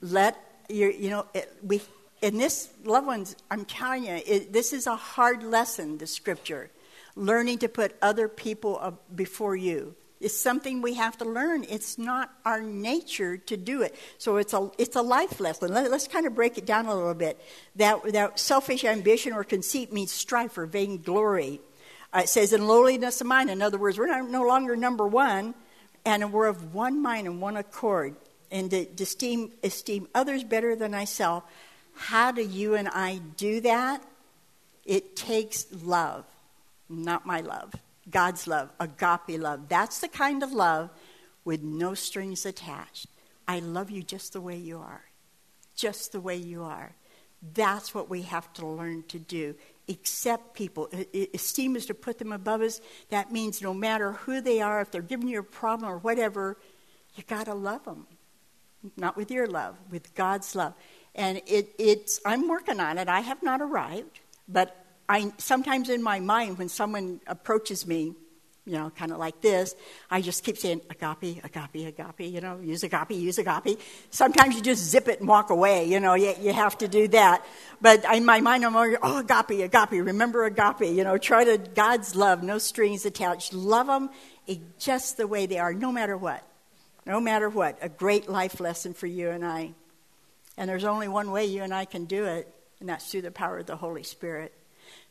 Let 0.00 0.36
you 0.68 1.10
know, 1.10 1.26
it, 1.34 1.52
we, 1.62 1.80
in 2.22 2.38
this, 2.38 2.70
loved 2.84 3.06
ones, 3.06 3.36
I'm 3.50 3.64
telling 3.64 4.04
you, 4.04 4.20
it, 4.26 4.52
this 4.52 4.72
is 4.72 4.86
a 4.86 4.96
hard 4.96 5.42
lesson, 5.42 5.98
the 5.98 6.06
scripture. 6.06 6.70
Learning 7.16 7.58
to 7.58 7.68
put 7.68 7.96
other 8.02 8.28
people 8.28 8.98
before 9.14 9.54
you. 9.56 9.94
is 10.20 10.38
something 10.38 10.80
we 10.80 10.94
have 10.94 11.18
to 11.18 11.24
learn. 11.24 11.64
It's 11.68 11.98
not 11.98 12.32
our 12.44 12.60
nature 12.60 13.36
to 13.36 13.56
do 13.56 13.82
it. 13.82 13.94
So 14.18 14.38
it's 14.38 14.52
a, 14.52 14.70
it's 14.78 14.96
a 14.96 15.02
life 15.02 15.38
lesson. 15.38 15.72
Let, 15.72 15.92
us 15.92 16.08
kind 16.08 16.26
of 16.26 16.34
break 16.34 16.58
it 16.58 16.66
down 16.66 16.86
a 16.86 16.94
little 16.94 17.14
bit. 17.14 17.40
That, 17.76 18.02
that 18.12 18.38
selfish 18.38 18.84
ambition 18.84 19.32
or 19.32 19.44
conceit 19.44 19.92
means 19.92 20.12
strife 20.12 20.56
or 20.58 20.66
vainglory. 20.66 21.60
Uh, 22.12 22.20
it 22.20 22.28
says 22.28 22.52
in 22.52 22.66
lowliness 22.66 23.20
of 23.20 23.26
mind. 23.26 23.50
In 23.50 23.60
other 23.60 23.78
words, 23.78 23.98
we're 23.98 24.06
not, 24.06 24.28
no 24.30 24.44
longer 24.44 24.76
number 24.76 25.06
one 25.06 25.54
and 26.04 26.32
we're 26.32 26.46
of 26.46 26.74
one 26.74 27.00
mind 27.00 27.26
and 27.26 27.40
one 27.40 27.56
accord, 27.56 28.16
and 28.50 28.70
to, 28.70 28.86
esteem, 29.00 29.52
esteem 29.62 30.08
others 30.14 30.44
better 30.44 30.76
than 30.76 30.92
myself. 30.92 31.44
How 31.94 32.32
do 32.32 32.42
you 32.42 32.74
and 32.74 32.88
I 32.88 33.20
do 33.36 33.60
that? 33.60 34.02
It 34.84 35.16
takes 35.16 35.66
love, 35.82 36.24
not 36.88 37.24
my 37.24 37.40
love, 37.40 37.72
God's 38.10 38.46
love, 38.46 38.70
agape 38.78 39.40
love. 39.40 39.68
That's 39.68 40.00
the 40.00 40.08
kind 40.08 40.42
of 40.42 40.52
love 40.52 40.90
with 41.44 41.62
no 41.62 41.94
strings 41.94 42.44
attached. 42.44 43.06
I 43.46 43.60
love 43.60 43.90
you 43.90 44.02
just 44.02 44.32
the 44.32 44.40
way 44.40 44.56
you 44.56 44.78
are, 44.78 45.04
just 45.74 46.12
the 46.12 46.20
way 46.20 46.36
you 46.36 46.62
are. 46.62 46.92
That's 47.54 47.94
what 47.94 48.08
we 48.08 48.22
have 48.22 48.52
to 48.54 48.66
learn 48.66 49.04
to 49.08 49.18
do 49.18 49.54
accept 49.88 50.54
people. 50.54 50.88
Esteem 51.32 51.76
is 51.76 51.86
to 51.86 51.94
put 51.94 52.18
them 52.18 52.32
above 52.32 52.62
us. 52.62 52.80
That 53.10 53.32
means 53.32 53.60
no 53.60 53.74
matter 53.74 54.12
who 54.12 54.40
they 54.40 54.60
are, 54.60 54.80
if 54.80 54.90
they're 54.90 55.02
giving 55.02 55.28
you 55.28 55.40
a 55.40 55.42
problem 55.44 55.90
or 55.90 55.98
whatever, 55.98 56.56
you 57.14 57.22
got 57.26 57.46
to 57.46 57.54
love 57.54 57.84
them. 57.84 58.06
Not 58.96 59.16
with 59.16 59.30
your 59.30 59.46
love, 59.46 59.76
with 59.90 60.14
God's 60.14 60.54
love. 60.54 60.74
And 61.14 61.40
it, 61.46 61.74
it's, 61.78 62.20
I'm 62.24 62.48
working 62.48 62.80
on 62.80 62.98
it. 62.98 63.08
I 63.08 63.20
have 63.20 63.42
not 63.42 63.62
arrived, 63.62 64.20
but 64.48 64.84
I, 65.08 65.32
sometimes 65.38 65.88
in 65.88 66.02
my 66.02 66.20
mind, 66.20 66.58
when 66.58 66.68
someone 66.68 67.20
approaches 67.26 67.86
me, 67.86 68.14
you 68.66 68.72
know, 68.72 68.90
kind 68.90 69.12
of 69.12 69.18
like 69.18 69.40
this. 69.42 69.74
I 70.10 70.22
just 70.22 70.42
keep 70.42 70.56
saying 70.56 70.80
agape, 70.88 71.44
agape, 71.44 71.86
agape, 71.86 72.32
you 72.32 72.40
know, 72.40 72.58
use 72.60 72.82
agape, 72.82 73.10
use 73.10 73.38
agape. 73.38 73.78
Sometimes 74.10 74.54
you 74.54 74.62
just 74.62 74.82
zip 74.82 75.06
it 75.08 75.20
and 75.20 75.28
walk 75.28 75.50
away, 75.50 75.84
you 75.84 76.00
know, 76.00 76.14
you, 76.14 76.34
you 76.40 76.52
have 76.52 76.78
to 76.78 76.88
do 76.88 77.06
that. 77.08 77.44
But 77.82 78.04
in 78.14 78.24
my 78.24 78.40
mind, 78.40 78.64
I'm 78.64 78.74
always, 78.74 78.96
oh, 79.02 79.18
agape, 79.18 79.60
agape, 79.60 79.92
remember 79.92 80.46
agape, 80.46 80.80
you 80.80 81.04
know, 81.04 81.18
try 81.18 81.44
to, 81.44 81.58
God's 81.58 82.16
love, 82.16 82.42
no 82.42 82.56
strings 82.58 83.04
attached. 83.04 83.52
Love 83.52 83.86
them 83.86 84.10
just 84.78 85.18
the 85.18 85.26
way 85.26 85.44
they 85.46 85.58
are, 85.58 85.74
no 85.74 85.92
matter 85.92 86.16
what. 86.16 86.46
No 87.04 87.20
matter 87.20 87.50
what. 87.50 87.78
A 87.82 87.90
great 87.90 88.30
life 88.30 88.60
lesson 88.60 88.94
for 88.94 89.06
you 89.06 89.28
and 89.28 89.44
I. 89.44 89.72
And 90.56 90.70
there's 90.70 90.84
only 90.84 91.08
one 91.08 91.30
way 91.32 91.44
you 91.44 91.62
and 91.62 91.74
I 91.74 91.84
can 91.84 92.06
do 92.06 92.24
it, 92.24 92.48
and 92.80 92.88
that's 92.88 93.10
through 93.10 93.22
the 93.22 93.30
power 93.30 93.58
of 93.58 93.66
the 93.66 93.76
Holy 93.76 94.04
Spirit. 94.04 94.54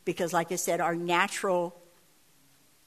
Because, 0.06 0.34
like 0.34 0.52
I 0.52 0.56
said, 0.56 0.82
our 0.82 0.96
natural 0.96 1.76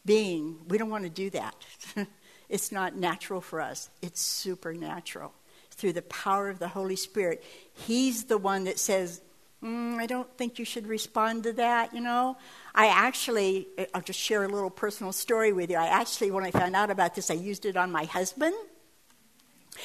being, 0.07 0.59
we 0.69 0.79
don't 0.79 0.91
want 0.91 1.05
to 1.05 1.11
do 1.11 1.31
that. 1.31 1.55
it's 2.49 2.73
not 2.73 2.97
natural 2.97 3.41
for 3.41 3.61
us, 3.61 3.91
it's 4.03 4.21
supernatural. 4.21 5.33
Through 5.71 5.93
the 5.93 6.03
power 6.03 6.49
of 6.49 6.59
the 6.59 6.69
Holy 6.69 6.97
Spirit, 6.97 7.45
He's 7.75 8.25
the 8.25 8.39
one 8.39 8.65
that 8.65 8.79
says, 8.79 9.21
mm, 9.63 9.97
I 9.99 10.07
don't 10.07 10.31
think 10.39 10.59
you 10.59 10.65
should 10.65 10.87
respond 10.87 11.43
to 11.43 11.53
that, 11.55 11.95
you 11.95 12.01
know. 12.01 12.39
I 12.75 12.87
actually, 12.87 13.67
I'll 13.95 14.01
just 14.01 14.19
share 14.19 14.45
a 14.45 14.49
little 14.49 14.71
personal 14.71 15.13
story 15.13 15.53
with 15.53 15.71
you. 15.71 15.77
I 15.77 15.89
actually, 15.89 16.31
when 16.31 16.45
I 16.45 16.51
found 16.51 16.75
out 16.75 16.91
about 16.91 17.15
this, 17.15 17.31
I 17.31 17.35
used 17.35 17.67
it 17.67 17.77
on 17.77 17.93
my 17.93 18.05
husband 18.05 18.55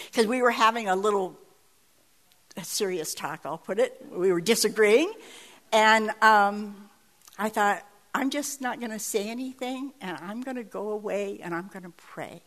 because 0.06 0.28
we 0.28 0.42
were 0.42 0.52
having 0.52 0.88
a 0.88 0.96
little 0.96 1.38
a 2.58 2.64
serious 2.64 3.14
talk, 3.14 3.42
I'll 3.46 3.58
put 3.58 3.80
it. 3.80 4.06
We 4.12 4.32
were 4.32 4.42
disagreeing. 4.42 5.12
And 5.72 6.12
um, 6.22 6.90
I 7.38 7.50
thought, 7.50 7.84
I'm 8.14 8.30
just 8.30 8.62
not 8.62 8.80
going 8.80 8.92
to 8.92 9.00
say 9.00 9.30
anything, 9.30 9.94
and 10.02 10.18
I'm 10.22 10.42
going 10.42 10.58
to 10.58 10.64
go 10.64 10.92
away 10.92 11.40
and 11.42 11.56
I'm 11.56 11.68
going 11.68 11.84
to 11.84 11.94
pray. 11.98 12.42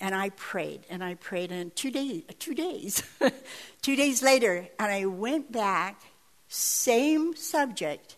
and 0.00 0.14
I 0.14 0.30
prayed 0.30 0.86
and 0.90 1.02
I 1.04 1.14
prayed 1.14 1.52
and 1.52 1.74
two 1.76 1.90
days 1.90 2.22
two 2.38 2.54
days 2.54 3.02
two 3.82 3.96
days 3.96 4.22
later 4.22 4.68
and 4.78 4.90
I 4.92 5.06
went 5.06 5.52
back 5.52 6.00
same 6.48 7.36
subject 7.36 8.16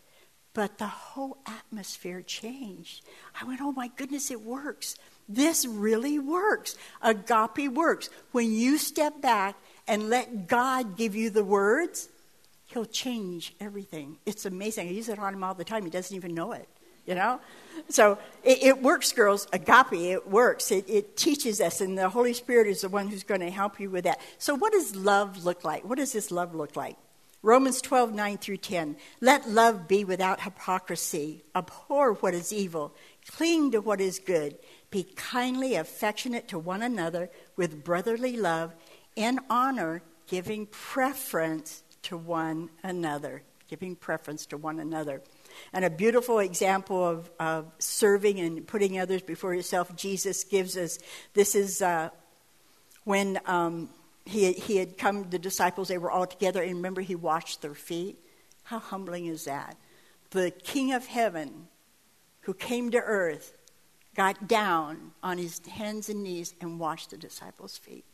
but 0.55 0.79
the 0.79 0.87
whole 0.87 1.39
atmosphere 1.47 2.23
changed. 2.23 3.05
I 3.41 3.45
went, 3.45 3.61
"Oh 3.61 3.73
my 3.73 3.89
goodness, 3.97 4.31
it 4.31 4.41
works. 4.43 4.97
This 5.29 5.67
really 5.67 6.19
works. 6.21 6.77
Agape 7.03 7.69
works. 7.73 8.09
When 8.33 8.53
you 8.53 8.79
step 8.79 9.21
back 9.21 9.57
and 9.89 10.09
let 10.09 10.47
God 10.47 10.97
give 10.97 11.17
you 11.17 11.29
the 11.31 11.45
words, 11.45 12.09
he'll 12.75 12.85
change 12.85 13.55
everything. 13.61 14.19
It's 14.27 14.45
amazing. 14.45 14.89
I 14.89 14.91
use 14.91 15.09
it 15.09 15.19
on 15.19 15.33
him 15.33 15.43
all 15.43 15.55
the 15.55 15.65
time. 15.65 15.85
He 15.85 15.91
doesn't 15.91 16.15
even 16.15 16.35
know 16.35 16.53
it 16.53 16.69
you 17.07 17.15
know? 17.15 17.41
So 17.89 18.19
it, 18.43 18.63
it, 18.63 18.83
works, 18.83 19.13
girls. 19.13 19.47
Agape, 19.53 19.93
it 19.93 20.29
works. 20.29 20.71
It, 20.71 20.89
it 20.89 21.17
teaches 21.17 21.61
us, 21.61 21.81
and 21.81 21.99
the 21.99 22.09
Holy 22.09 22.33
Spirit 22.33 22.67
is 22.67 22.81
the 22.81 22.89
one 22.89 23.09
who's 23.09 23.25
going 23.25 23.41
to 23.41 23.51
help 23.51 23.81
you 23.81 23.91
with 23.91 24.05
that. 24.05 24.21
So, 24.39 24.55
what 24.55 24.73
does 24.73 24.97
love 24.97 25.45
look 25.45 25.65
like? 25.65 25.85
What 25.85 25.99
does 25.99 26.13
this 26.13 26.31
love 26.31 26.55
look 26.55 26.77
like? 26.77 26.97
Romans 27.43 27.83
12, 27.83 28.15
9 28.15 28.39
through 28.39 28.57
10. 28.57 28.97
Let 29.21 29.51
love 29.51 29.87
be 29.87 30.03
without 30.03 30.41
hypocrisy. 30.41 31.45
Abhor 31.55 32.15
what 32.15 32.33
is 32.33 32.55
evil. 32.55 32.95
Cling 33.31 33.73
to 33.73 33.83
what 33.83 34.01
is 34.01 34.19
good. 34.19 34.57
Be 34.91 35.03
kindly 35.03 35.75
affectionate 35.75 36.49
to 36.49 36.59
one 36.59 36.81
another 36.81 37.29
with 37.55 37.85
brotherly 37.85 38.37
love, 38.39 38.75
in 39.15 39.41
honor, 39.51 40.03
giving 40.27 40.67
preference 40.67 41.83
to 42.05 42.17
one 42.17 42.71
another. 42.83 43.43
Giving 43.69 43.97
preference 43.97 44.47
to 44.47 44.57
one 44.57 44.79
another. 44.79 45.23
And 45.73 45.85
a 45.85 45.91
beautiful 45.91 46.39
example 46.39 47.03
of, 47.03 47.31
of 47.41 47.73
serving 47.79 48.39
and 48.39 48.67
putting 48.67 49.01
others 49.01 49.23
before 49.23 49.55
yourself, 49.55 49.95
Jesus 49.97 50.45
gives 50.45 50.77
us. 50.77 50.99
This 51.33 51.55
is 51.55 51.81
uh, 51.81 52.11
when 53.05 53.41
um, 53.47 53.89
he, 54.25 54.53
he 54.53 54.77
had 54.77 54.99
come, 54.99 55.31
the 55.31 55.39
disciples, 55.39 55.89
they 55.89 55.99
were 55.99 56.11
all 56.11 56.27
together, 56.27 56.63
and 56.63 56.77
remember, 56.77 57.01
he 57.01 57.15
washed 57.15 57.63
their 57.63 57.75
feet. 57.75 58.19
How 58.65 58.79
humbling 58.79 59.27
is 59.27 59.45
that? 59.45 59.77
The 60.31 60.51
King 60.51 60.93
of 60.93 61.07
Heaven, 61.07 61.69
who 62.41 62.55
came 62.55 62.91
to 62.91 62.99
earth, 62.99 63.57
got 64.15 64.47
down 64.47 65.13
on 65.23 65.39
his 65.39 65.61
hands 65.67 66.09
and 66.09 66.23
knees 66.23 66.55
and 66.61 66.79
washed 66.79 67.11
the 67.11 67.17
disciples' 67.17 67.77
feet. 67.77 68.05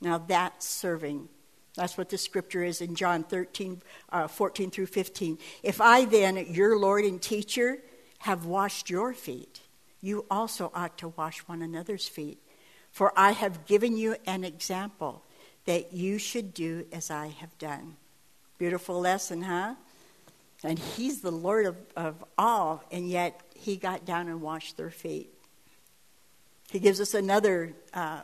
Now 0.00 0.18
that's 0.18 0.66
serving 0.66 1.28
that's 1.74 1.96
what 1.96 2.08
the 2.08 2.18
scripture 2.18 2.64
is 2.64 2.80
in 2.80 2.94
John 2.94 3.22
13, 3.22 3.82
uh, 4.10 4.28
14 4.28 4.70
through 4.70 4.86
15. 4.86 5.38
If 5.62 5.80
I 5.80 6.04
then, 6.04 6.36
your 6.48 6.78
Lord 6.78 7.04
and 7.04 7.20
teacher, 7.20 7.78
have 8.20 8.44
washed 8.44 8.90
your 8.90 9.14
feet, 9.14 9.60
you 10.00 10.26
also 10.30 10.70
ought 10.74 10.98
to 10.98 11.08
wash 11.08 11.40
one 11.40 11.62
another's 11.62 12.08
feet. 12.08 12.38
For 12.90 13.12
I 13.16 13.32
have 13.32 13.66
given 13.66 13.96
you 13.96 14.16
an 14.26 14.44
example 14.44 15.22
that 15.64 15.92
you 15.92 16.18
should 16.18 16.52
do 16.52 16.86
as 16.92 17.10
I 17.10 17.28
have 17.28 17.56
done. 17.58 17.96
Beautiful 18.58 19.00
lesson, 19.00 19.42
huh? 19.42 19.74
And 20.62 20.78
he's 20.78 21.20
the 21.20 21.30
Lord 21.30 21.66
of, 21.66 21.76
of 21.96 22.24
all, 22.36 22.84
and 22.90 23.08
yet 23.08 23.40
he 23.54 23.76
got 23.76 24.04
down 24.04 24.28
and 24.28 24.42
washed 24.42 24.76
their 24.76 24.90
feet. 24.90 25.32
He 26.70 26.78
gives 26.78 27.00
us 27.00 27.14
another 27.14 27.72
uh, 27.94 28.22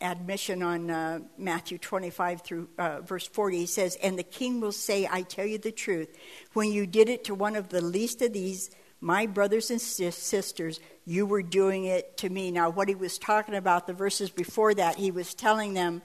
admission 0.00 0.62
on 0.62 0.90
uh, 0.90 1.20
Matthew 1.36 1.78
25 1.78 2.42
through 2.42 2.68
uh, 2.78 3.00
verse 3.00 3.26
40. 3.26 3.58
He 3.58 3.66
says, 3.66 3.96
And 4.02 4.18
the 4.18 4.22
king 4.22 4.60
will 4.60 4.72
say, 4.72 5.08
I 5.10 5.22
tell 5.22 5.46
you 5.46 5.58
the 5.58 5.72
truth. 5.72 6.16
When 6.52 6.70
you 6.70 6.86
did 6.86 7.08
it 7.08 7.24
to 7.24 7.34
one 7.34 7.56
of 7.56 7.68
the 7.68 7.80
least 7.80 8.22
of 8.22 8.32
these, 8.32 8.70
my 9.00 9.26
brothers 9.26 9.70
and 9.70 9.80
sisters, 9.80 10.80
you 11.04 11.24
were 11.26 11.42
doing 11.42 11.84
it 11.84 12.16
to 12.18 12.28
me. 12.28 12.50
Now, 12.50 12.70
what 12.70 12.88
he 12.88 12.94
was 12.94 13.18
talking 13.18 13.54
about, 13.54 13.86
the 13.86 13.92
verses 13.92 14.30
before 14.30 14.74
that, 14.74 14.96
he 14.96 15.10
was 15.10 15.34
telling 15.34 15.74
them, 15.74 16.02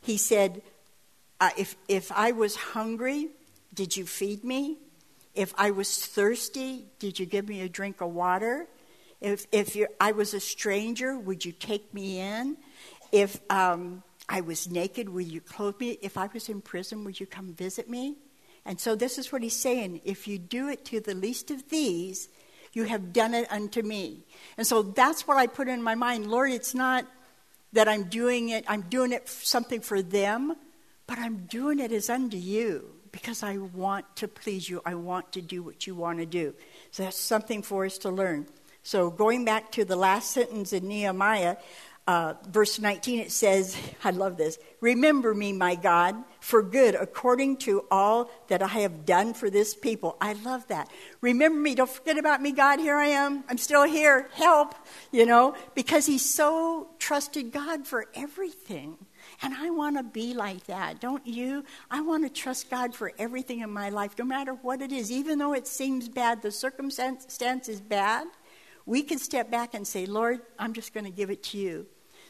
he 0.00 0.16
said, 0.16 0.62
uh, 1.40 1.50
if, 1.56 1.76
if 1.88 2.12
I 2.12 2.32
was 2.32 2.56
hungry, 2.56 3.28
did 3.74 3.96
you 3.96 4.06
feed 4.06 4.44
me? 4.44 4.78
If 5.34 5.52
I 5.58 5.70
was 5.70 6.06
thirsty, 6.06 6.86
did 6.98 7.18
you 7.18 7.26
give 7.26 7.48
me 7.48 7.60
a 7.60 7.68
drink 7.68 8.00
of 8.00 8.12
water? 8.12 8.66
If, 9.20 9.46
if 9.52 9.76
I 10.00 10.12
was 10.12 10.32
a 10.32 10.40
stranger, 10.40 11.18
would 11.18 11.44
you 11.44 11.52
take 11.52 11.92
me 11.92 12.20
in? 12.20 12.56
If 13.16 13.40
um, 13.48 14.02
I 14.28 14.42
was 14.42 14.68
naked, 14.70 15.08
would 15.08 15.26
you 15.26 15.40
clothe 15.40 15.80
me? 15.80 15.96
If 16.02 16.18
I 16.18 16.28
was 16.34 16.50
in 16.50 16.60
prison, 16.60 17.02
would 17.04 17.18
you 17.18 17.24
come 17.24 17.54
visit 17.54 17.88
me? 17.88 18.16
And 18.66 18.78
so 18.78 18.94
this 18.94 19.16
is 19.16 19.32
what 19.32 19.42
he's 19.42 19.56
saying. 19.56 20.02
If 20.04 20.28
you 20.28 20.38
do 20.38 20.68
it 20.68 20.84
to 20.86 21.00
the 21.00 21.14
least 21.14 21.50
of 21.50 21.66
these, 21.70 22.28
you 22.74 22.84
have 22.84 23.14
done 23.14 23.32
it 23.32 23.50
unto 23.50 23.80
me. 23.80 24.26
And 24.58 24.66
so 24.66 24.82
that's 24.82 25.26
what 25.26 25.38
I 25.38 25.46
put 25.46 25.66
in 25.66 25.82
my 25.82 25.94
mind. 25.94 26.30
Lord, 26.30 26.50
it's 26.50 26.74
not 26.74 27.06
that 27.72 27.88
I'm 27.88 28.04
doing 28.04 28.50
it, 28.50 28.66
I'm 28.68 28.82
doing 28.82 29.12
it 29.12 29.30
something 29.30 29.80
for 29.80 30.02
them, 30.02 30.54
but 31.06 31.18
I'm 31.18 31.46
doing 31.46 31.78
it 31.78 31.92
as 31.92 32.10
unto 32.10 32.36
you 32.36 32.96
because 33.12 33.42
I 33.42 33.56
want 33.56 34.04
to 34.16 34.28
please 34.28 34.68
you. 34.68 34.82
I 34.84 34.94
want 34.94 35.32
to 35.32 35.40
do 35.40 35.62
what 35.62 35.86
you 35.86 35.94
want 35.94 36.18
to 36.18 36.26
do. 36.26 36.52
So 36.90 37.04
that's 37.04 37.18
something 37.18 37.62
for 37.62 37.86
us 37.86 37.96
to 37.98 38.10
learn. 38.10 38.46
So 38.86 39.10
going 39.10 39.44
back 39.44 39.72
to 39.72 39.84
the 39.84 39.96
last 39.96 40.30
sentence 40.30 40.72
in 40.72 40.86
Nehemiah, 40.86 41.56
uh, 42.06 42.34
verse 42.48 42.78
19, 42.78 43.18
it 43.18 43.32
says, 43.32 43.76
I 44.04 44.10
love 44.10 44.36
this. 44.36 44.58
Remember 44.80 45.34
me, 45.34 45.52
my 45.52 45.74
God, 45.74 46.14
for 46.38 46.62
good, 46.62 46.94
according 46.94 47.56
to 47.58 47.84
all 47.90 48.30
that 48.46 48.62
I 48.62 48.68
have 48.68 49.04
done 49.04 49.34
for 49.34 49.50
this 49.50 49.74
people. 49.74 50.16
I 50.20 50.34
love 50.34 50.68
that. 50.68 50.88
Remember 51.20 51.58
me. 51.58 51.74
Don't 51.74 51.90
forget 51.90 52.16
about 52.16 52.40
me, 52.40 52.52
God. 52.52 52.78
Here 52.78 52.96
I 52.96 53.06
am. 53.06 53.42
I'm 53.48 53.58
still 53.58 53.82
here. 53.82 54.28
Help, 54.34 54.76
you 55.10 55.26
know, 55.26 55.56
because 55.74 56.06
he 56.06 56.18
so 56.18 56.90
trusted 57.00 57.50
God 57.50 57.88
for 57.88 58.06
everything. 58.14 58.96
And 59.42 59.52
I 59.52 59.70
want 59.70 59.96
to 59.96 60.04
be 60.04 60.32
like 60.32 60.66
that, 60.66 61.00
don't 61.00 61.26
you? 61.26 61.64
I 61.90 62.02
want 62.02 62.22
to 62.22 62.30
trust 62.30 62.70
God 62.70 62.94
for 62.94 63.12
everything 63.18 63.60
in 63.60 63.70
my 63.70 63.88
life, 63.88 64.14
no 64.16 64.24
matter 64.24 64.52
what 64.52 64.80
it 64.80 64.92
is. 64.92 65.10
Even 65.10 65.40
though 65.40 65.54
it 65.54 65.66
seems 65.66 66.08
bad, 66.08 66.40
the 66.40 66.52
circumstance 66.52 67.68
is 67.68 67.80
bad, 67.80 68.28
we 68.84 69.02
can 69.02 69.18
step 69.18 69.50
back 69.50 69.74
and 69.74 69.84
say, 69.84 70.06
Lord, 70.06 70.40
I'm 70.56 70.72
just 70.72 70.94
going 70.94 71.04
to 71.04 71.10
give 71.10 71.30
it 71.30 71.42
to 71.44 71.58
you. 71.58 71.86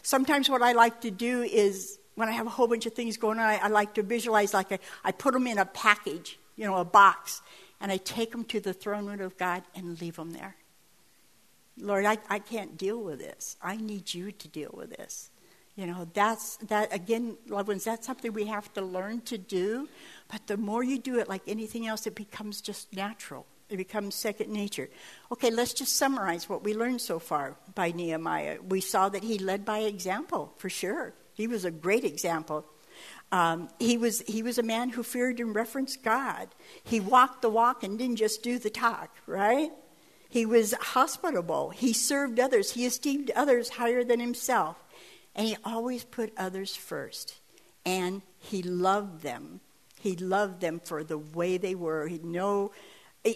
Sometimes 0.06 0.48
what 0.48 0.62
I 0.62 0.70
like 0.70 1.00
to 1.00 1.10
do 1.10 1.42
is 1.42 1.98
when 2.14 2.28
I 2.28 2.30
have 2.30 2.46
a 2.46 2.50
whole 2.50 2.68
bunch 2.68 2.86
of 2.86 2.92
things 2.92 3.16
going 3.16 3.40
on, 3.40 3.44
I, 3.44 3.56
I 3.56 3.66
like 3.66 3.94
to 3.94 4.04
visualize 4.04 4.54
like 4.54 4.70
a, 4.70 4.78
I 5.02 5.10
put 5.10 5.34
them 5.34 5.48
in 5.48 5.58
a 5.58 5.64
package, 5.64 6.38
you 6.54 6.64
know, 6.64 6.76
a 6.76 6.84
box, 6.84 7.42
and 7.80 7.90
I 7.90 7.96
take 7.96 8.30
them 8.30 8.44
to 8.44 8.60
the 8.60 8.72
throne 8.72 9.06
room 9.06 9.20
of 9.20 9.36
God 9.36 9.64
and 9.74 10.00
leave 10.00 10.14
them 10.14 10.30
there. 10.30 10.54
Lord, 11.76 12.04
I, 12.04 12.18
I 12.30 12.38
can't 12.38 12.78
deal 12.78 13.02
with 13.02 13.18
this. 13.18 13.56
I 13.60 13.78
need 13.78 14.14
you 14.14 14.30
to 14.30 14.46
deal 14.46 14.70
with 14.72 14.90
this. 14.90 15.28
You 15.74 15.88
know, 15.88 16.06
that's 16.14 16.58
that 16.68 16.94
again, 16.94 17.36
loved 17.48 17.66
ones, 17.66 17.82
that's 17.82 18.06
something 18.06 18.32
we 18.32 18.46
have 18.46 18.72
to 18.74 18.82
learn 18.82 19.22
to 19.22 19.36
do. 19.36 19.88
But 20.28 20.46
the 20.46 20.56
more 20.56 20.84
you 20.84 21.00
do 21.00 21.18
it, 21.18 21.28
like 21.28 21.42
anything 21.48 21.88
else, 21.88 22.06
it 22.06 22.14
becomes 22.14 22.60
just 22.60 22.94
natural. 22.94 23.44
It 23.68 23.76
becomes 23.76 24.14
second 24.14 24.52
nature. 24.52 24.88
Okay, 25.32 25.50
let's 25.50 25.74
just 25.74 25.96
summarize 25.96 26.48
what 26.48 26.62
we 26.62 26.74
learned 26.74 27.00
so 27.00 27.18
far 27.18 27.56
by 27.74 27.90
Nehemiah. 27.90 28.58
We 28.66 28.80
saw 28.80 29.08
that 29.08 29.24
he 29.24 29.38
led 29.38 29.64
by 29.64 29.78
example, 29.80 30.52
for 30.58 30.70
sure. 30.70 31.14
He 31.34 31.46
was 31.46 31.64
a 31.64 31.70
great 31.70 32.04
example. 32.04 32.64
Um, 33.32 33.68
he, 33.78 33.98
was, 33.98 34.20
he 34.22 34.42
was 34.42 34.58
a 34.58 34.62
man 34.62 34.90
who 34.90 35.02
feared 35.02 35.40
and 35.40 35.54
reverenced 35.54 36.02
God. 36.02 36.48
He 36.84 37.00
walked 37.00 37.42
the 37.42 37.50
walk 37.50 37.82
and 37.82 37.98
didn't 37.98 38.16
just 38.16 38.42
do 38.42 38.58
the 38.58 38.70
talk, 38.70 39.16
right? 39.26 39.70
He 40.28 40.46
was 40.46 40.72
hospitable. 40.80 41.70
He 41.70 41.92
served 41.92 42.38
others. 42.38 42.72
He 42.72 42.86
esteemed 42.86 43.30
others 43.34 43.70
higher 43.70 44.04
than 44.04 44.20
himself. 44.20 44.76
And 45.34 45.46
he 45.46 45.56
always 45.64 46.04
put 46.04 46.32
others 46.36 46.76
first. 46.76 47.40
And 47.84 48.22
he 48.38 48.62
loved 48.62 49.22
them. 49.22 49.60
He 50.00 50.16
loved 50.16 50.60
them 50.60 50.80
for 50.82 51.02
the 51.02 51.18
way 51.18 51.58
they 51.58 51.74
were. 51.74 52.06
He 52.06 52.18
no 52.22 52.70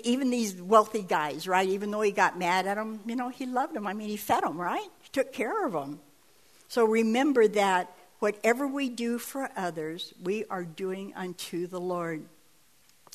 even 0.05 0.31
these 0.31 0.61
wealthy 0.61 1.03
guys, 1.03 1.47
right? 1.49 1.69
Even 1.69 1.91
though 1.91 2.01
he 2.01 2.13
got 2.13 2.39
mad 2.39 2.67
at 2.67 2.77
them, 2.77 3.01
you 3.07 3.17
know, 3.17 3.29
he 3.29 3.47
loved 3.47 3.75
them. 3.75 3.87
I 3.87 3.95
mean, 3.95 4.09
he 4.09 4.17
fed 4.17 4.43
them, 4.43 4.61
right? 4.61 4.89
He 5.03 5.09
took 5.11 5.33
care 5.33 5.67
of 5.67 5.73
them. 5.73 6.01
So 6.69 6.85
remember 6.85 7.49
that 7.49 7.93
whatever 8.21 8.67
we 8.67 8.89
do 8.89 9.19
for 9.19 9.51
others, 9.57 10.15
we 10.23 10.45
are 10.47 10.65
doing 10.65 11.13
unto 11.17 11.67
the 11.67 11.81
Lord. 11.81 12.25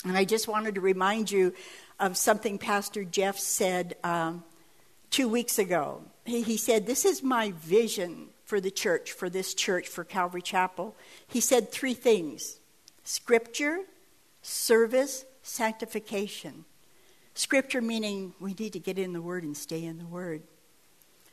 And 0.04 0.18
I 0.18 0.26
just 0.26 0.48
wanted 0.48 0.76
to 0.76 0.82
remind 0.82 1.32
you 1.32 1.54
of 2.00 2.18
something 2.18 2.58
Pastor 2.58 3.04
Jeff 3.04 3.40
said 3.40 3.96
um, 4.04 4.44
two 5.10 5.28
weeks 5.28 5.58
ago. 5.58 6.02
He, 6.26 6.42
he 6.42 6.58
said, 6.58 6.86
This 6.86 7.06
is 7.06 7.24
my 7.24 7.54
vision 7.62 8.28
for 8.44 8.60
the 8.60 8.72
church, 8.72 9.12
for 9.12 9.30
this 9.30 9.54
church, 9.54 9.88
for 9.88 10.04
Calvary 10.04 10.42
Chapel. 10.42 10.96
He 11.28 11.40
said 11.40 11.72
three 11.72 11.94
things 11.94 12.60
scripture, 13.04 13.80
service, 14.42 15.26
sanctification. 15.46 16.66
Scripture 17.36 17.82
meaning 17.82 18.34
we 18.40 18.54
need 18.54 18.74
to 18.74 18.80
get 18.80 18.98
in 18.98 19.14
the 19.14 19.22
Word 19.22 19.44
and 19.44 19.56
stay 19.56 19.84
in 19.84 20.00
the 20.00 20.06
Word. 20.06 20.42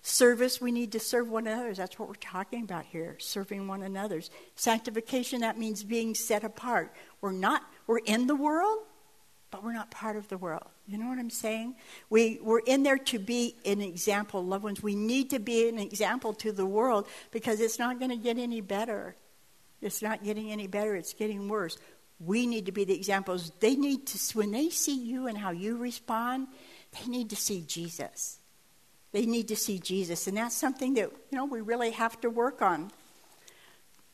Service, 0.02 0.60
we 0.60 0.72
need 0.72 0.92
to 0.92 1.00
serve 1.00 1.28
one 1.28 1.46
another. 1.46 1.72
That's 1.74 1.98
what 1.98 2.08
we're 2.08 2.14
talking 2.16 2.64
about 2.64 2.84
here, 2.84 3.16
serving 3.18 3.66
one 3.68 3.82
another's. 3.82 4.30
Sanctification, 4.56 5.40
that 5.40 5.58
means 5.58 5.84
being 5.84 6.14
set 6.14 6.44
apart. 6.44 6.92
We're 7.20 7.32
not, 7.32 7.62
we're 7.86 7.98
in 7.98 8.26
the 8.26 8.34
world, 8.34 8.80
but 9.52 9.62
we're 9.62 9.72
not 9.72 9.90
part 9.92 10.16
of 10.16 10.28
the 10.28 10.36
world. 10.36 10.66
You 10.88 10.98
know 10.98 11.06
what 11.06 11.18
I'm 11.18 11.30
saying? 11.30 11.76
We, 12.10 12.40
we're 12.42 12.62
in 12.66 12.82
there 12.82 12.98
to 12.98 13.18
be 13.18 13.54
an 13.64 13.80
example, 13.80 14.44
loved 14.44 14.64
ones. 14.64 14.82
We 14.82 14.96
need 14.96 15.30
to 15.30 15.38
be 15.38 15.68
an 15.68 15.78
example 15.78 16.34
to 16.34 16.50
the 16.50 16.66
world 16.66 17.06
because 17.30 17.60
it's 17.60 17.78
not 17.78 18.00
going 18.00 18.10
to 18.10 18.16
get 18.16 18.38
any 18.38 18.60
better. 18.60 19.14
It's 19.80 20.02
not 20.02 20.24
getting 20.24 20.50
any 20.50 20.66
better, 20.66 20.96
it's 20.96 21.14
getting 21.14 21.48
worse. 21.48 21.78
We 22.24 22.46
need 22.46 22.66
to 22.66 22.72
be 22.72 22.84
the 22.84 22.94
examples. 22.94 23.50
They 23.60 23.74
need 23.74 24.06
to, 24.08 24.38
when 24.38 24.52
they 24.52 24.70
see 24.70 24.96
you 24.96 25.26
and 25.26 25.36
how 25.36 25.50
you 25.50 25.76
respond, 25.76 26.48
they 26.92 27.10
need 27.10 27.30
to 27.30 27.36
see 27.36 27.62
Jesus. 27.66 28.38
They 29.12 29.26
need 29.26 29.48
to 29.48 29.56
see 29.56 29.78
Jesus. 29.78 30.26
And 30.26 30.36
that's 30.36 30.56
something 30.56 30.94
that, 30.94 31.10
you 31.30 31.36
know, 31.38 31.44
we 31.44 31.60
really 31.60 31.90
have 31.90 32.20
to 32.20 32.30
work 32.30 32.62
on. 32.62 32.90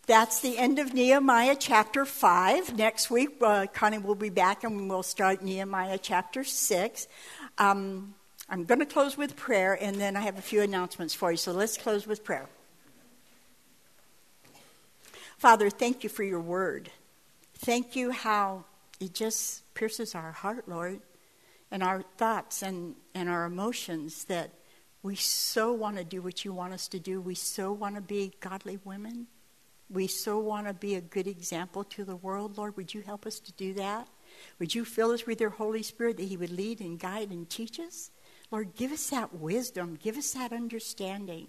That's 0.07 0.41
the 0.41 0.57
end 0.57 0.79
of 0.79 0.95
Nehemiah 0.95 1.55
chapter 1.59 2.07
5. 2.07 2.79
Next 2.79 3.11
week, 3.11 3.37
uh, 3.43 3.67
Connie 3.75 3.99
will 3.99 4.15
be 4.15 4.31
back 4.31 4.65
and 4.65 4.89
we'll 4.89 5.03
start 5.03 5.43
Nehemiah 5.43 5.99
chapter 5.99 6.45
6. 6.45 7.09
Um, 7.59 8.15
I'm 8.49 8.65
going 8.65 8.81
to 8.81 8.87
close 8.87 9.19
with 9.19 9.37
prayer 9.37 9.77
and 9.79 10.01
then 10.01 10.17
I 10.17 10.23
have 10.23 10.39
a 10.39 10.43
few 10.43 10.63
announcements 10.63 11.13
for 11.13 11.31
you. 11.31 11.37
So 11.37 11.53
let's 11.53 11.77
close 11.77 12.07
with 12.07 12.25
prayer. 12.25 12.49
Father, 15.37 15.69
thank 15.69 16.03
you 16.03 16.09
for 16.09 16.23
your 16.23 16.41
word. 16.41 16.91
Thank 17.59 17.97
you 17.97 18.13
how 18.13 18.65
it 19.01 19.15
just 19.15 19.75
pierces 19.75 20.15
our 20.15 20.33
heart, 20.33 20.69
Lord, 20.69 21.01
and 21.71 21.83
our 21.83 22.03
thoughts 22.17 22.63
and, 22.63 22.95
and 23.15 23.29
our 23.29 23.45
emotions 23.45 24.25
that 24.25 24.53
we 25.03 25.17
so 25.17 25.73
want 25.73 25.97
to 25.97 26.05
do 26.05 26.23
what 26.23 26.45
you 26.45 26.53
want 26.53 26.73
us 26.73 26.89
to 26.89 26.99
do. 26.99 27.21
We 27.21 27.35
so 27.35 27.73
want 27.73 27.97
to 27.97 28.01
be 28.01 28.33
godly 28.41 28.79
women. 28.85 29.27
We 29.91 30.07
so 30.07 30.39
want 30.39 30.67
to 30.67 30.75
be 30.75 30.95
a 30.95 31.01
good 31.01 31.27
example 31.27 31.83
to 31.85 32.05
the 32.05 32.17
world. 32.17 32.59
Lord, 32.59 32.77
would 32.77 32.95
you 32.95 33.03
help 33.03 33.27
us 33.27 33.41
to 33.41 33.53
do 33.53 33.75
that? 33.75 34.09
Would 34.59 34.75
you 34.75 34.85
fill 34.85 35.11
us 35.11 35.27
with 35.27 35.41
your 35.41 35.51
Holy 35.51 35.83
Spirit 35.83 36.17
that 36.19 36.29
He 36.29 36.37
would 36.37 36.51
lead 36.51 36.81
and 36.81 36.99
guide 36.99 37.31
and 37.31 37.49
teach 37.49 37.81
us? 37.81 38.11
Lord, 38.51 38.75
give 38.77 38.93
us 38.93 39.11
that 39.11 39.35
wisdom. 39.35 39.99
Give 40.01 40.17
us 40.17 40.33
that 40.33 40.53
understanding. 40.53 41.49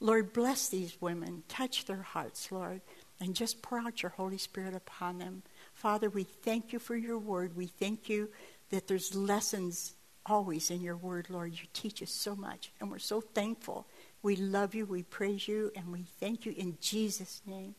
Lord, 0.00 0.32
bless 0.32 0.68
these 0.68 1.00
women. 1.00 1.44
Touch 1.48 1.84
their 1.84 2.02
hearts, 2.02 2.50
Lord, 2.50 2.80
and 3.20 3.34
just 3.34 3.62
pour 3.62 3.78
out 3.78 4.02
your 4.02 4.10
Holy 4.10 4.38
Spirit 4.38 4.74
upon 4.74 5.18
them. 5.18 5.42
Father, 5.72 6.08
we 6.08 6.24
thank 6.24 6.72
you 6.72 6.78
for 6.78 6.96
your 6.96 7.18
word. 7.18 7.56
We 7.56 7.66
thank 7.66 8.08
you 8.08 8.28
that 8.70 8.86
there's 8.86 9.14
lessons 9.14 9.94
always 10.26 10.70
in 10.70 10.80
your 10.80 10.96
word, 10.96 11.28
Lord. 11.30 11.52
You 11.52 11.66
teach 11.72 12.02
us 12.02 12.10
so 12.10 12.34
much, 12.34 12.72
and 12.80 12.90
we're 12.90 12.98
so 12.98 13.20
thankful. 13.20 13.86
We 14.22 14.36
love 14.36 14.74
you, 14.74 14.86
we 14.86 15.02
praise 15.02 15.46
you, 15.46 15.70
and 15.76 15.92
we 15.92 16.06
thank 16.18 16.46
you 16.46 16.54
in 16.56 16.78
Jesus' 16.80 17.42
name. 17.46 17.74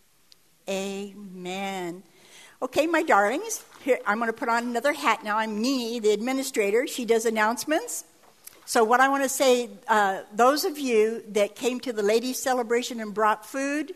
Amen. 0.69 2.04
Okay, 2.62 2.88
my 2.88 3.04
darlings, 3.04 3.63
here, 3.82 4.00
I'm 4.06 4.17
going 4.17 4.30
to 4.30 4.34
put 4.34 4.50
on 4.50 4.63
another 4.63 4.93
hat 4.93 5.24
now. 5.24 5.38
I'm 5.38 5.62
Nini, 5.62 6.00
the 6.00 6.12
administrator. 6.12 6.88
She 6.88 7.06
does 7.06 7.26
announcements. 7.26 8.06
So, 8.65 8.84
what 8.84 9.00
I 9.00 9.10
want 9.10 9.21
to 9.21 9.30
say, 9.30 9.69
uh, 9.88 10.21
those 10.34 10.65
of 10.65 10.80
you 10.80 11.24
that 11.30 11.56
came 11.56 11.80
to 11.82 11.93
the 11.93 12.02
ladies' 12.02 12.41
celebration 12.41 13.00
and 13.00 13.13
brought 13.13 13.45
food, 13.45 13.93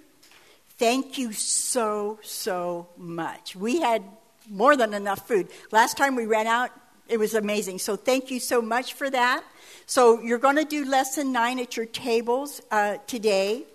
thank 0.80 1.18
you 1.18 1.34
so, 1.34 2.18
so 2.24 2.88
much. 2.98 3.56
We 3.56 3.82
had 3.82 4.04
more 4.50 4.76
than 4.76 4.94
enough 4.94 5.28
food. 5.28 5.50
Last 5.72 5.98
time 5.98 6.16
we 6.16 6.26
ran 6.26 6.48
out, 6.48 6.72
it 7.08 7.20
was 7.20 7.36
amazing. 7.36 7.80
So 7.80 7.96
thank 7.96 8.32
you 8.32 8.40
so 8.40 8.62
much 8.62 8.94
for 8.94 9.10
that. 9.10 9.44
So 9.86 10.22
you're 10.22 10.40
going 10.40 10.56
to 10.56 10.66
do 10.66 10.86
lesson 10.86 11.32
nine 11.32 11.60
at 11.60 11.76
your 11.76 11.86
tables 11.86 12.62
uh, 12.72 12.98
today, 13.08 13.66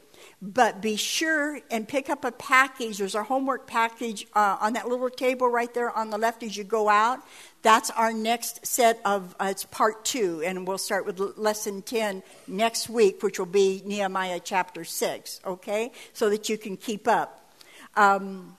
but 0.44 0.82
be 0.82 0.96
sure 0.96 1.58
and 1.70 1.88
pick 1.88 2.10
up 2.10 2.24
a 2.24 2.32
package. 2.32 2.98
There's 2.98 3.14
a 3.14 3.22
homework 3.22 3.66
package 3.66 4.26
uh, 4.34 4.58
on 4.60 4.74
that 4.74 4.86
little 4.86 5.08
table 5.08 5.48
right 5.48 5.72
there 5.72 5.90
on 5.90 6.10
the 6.10 6.18
left 6.18 6.42
as 6.42 6.54
you 6.54 6.64
go 6.64 6.88
out. 6.90 7.20
That's 7.62 7.88
our 7.90 8.12
next 8.12 8.66
set 8.66 9.00
of, 9.06 9.34
uh, 9.40 9.48
it's 9.50 9.64
part 9.64 10.04
two, 10.04 10.42
and 10.44 10.68
we'll 10.68 10.76
start 10.76 11.06
with 11.06 11.18
lesson 11.38 11.80
10 11.80 12.22
next 12.46 12.90
week, 12.90 13.22
which 13.22 13.38
will 13.38 13.46
be 13.46 13.82
Nehemiah 13.86 14.40
chapter 14.44 14.84
6, 14.84 15.40
okay? 15.46 15.92
So 16.12 16.28
that 16.28 16.50
you 16.50 16.58
can 16.58 16.76
keep 16.76 17.08
up. 17.08 17.50
Um, 17.96 18.58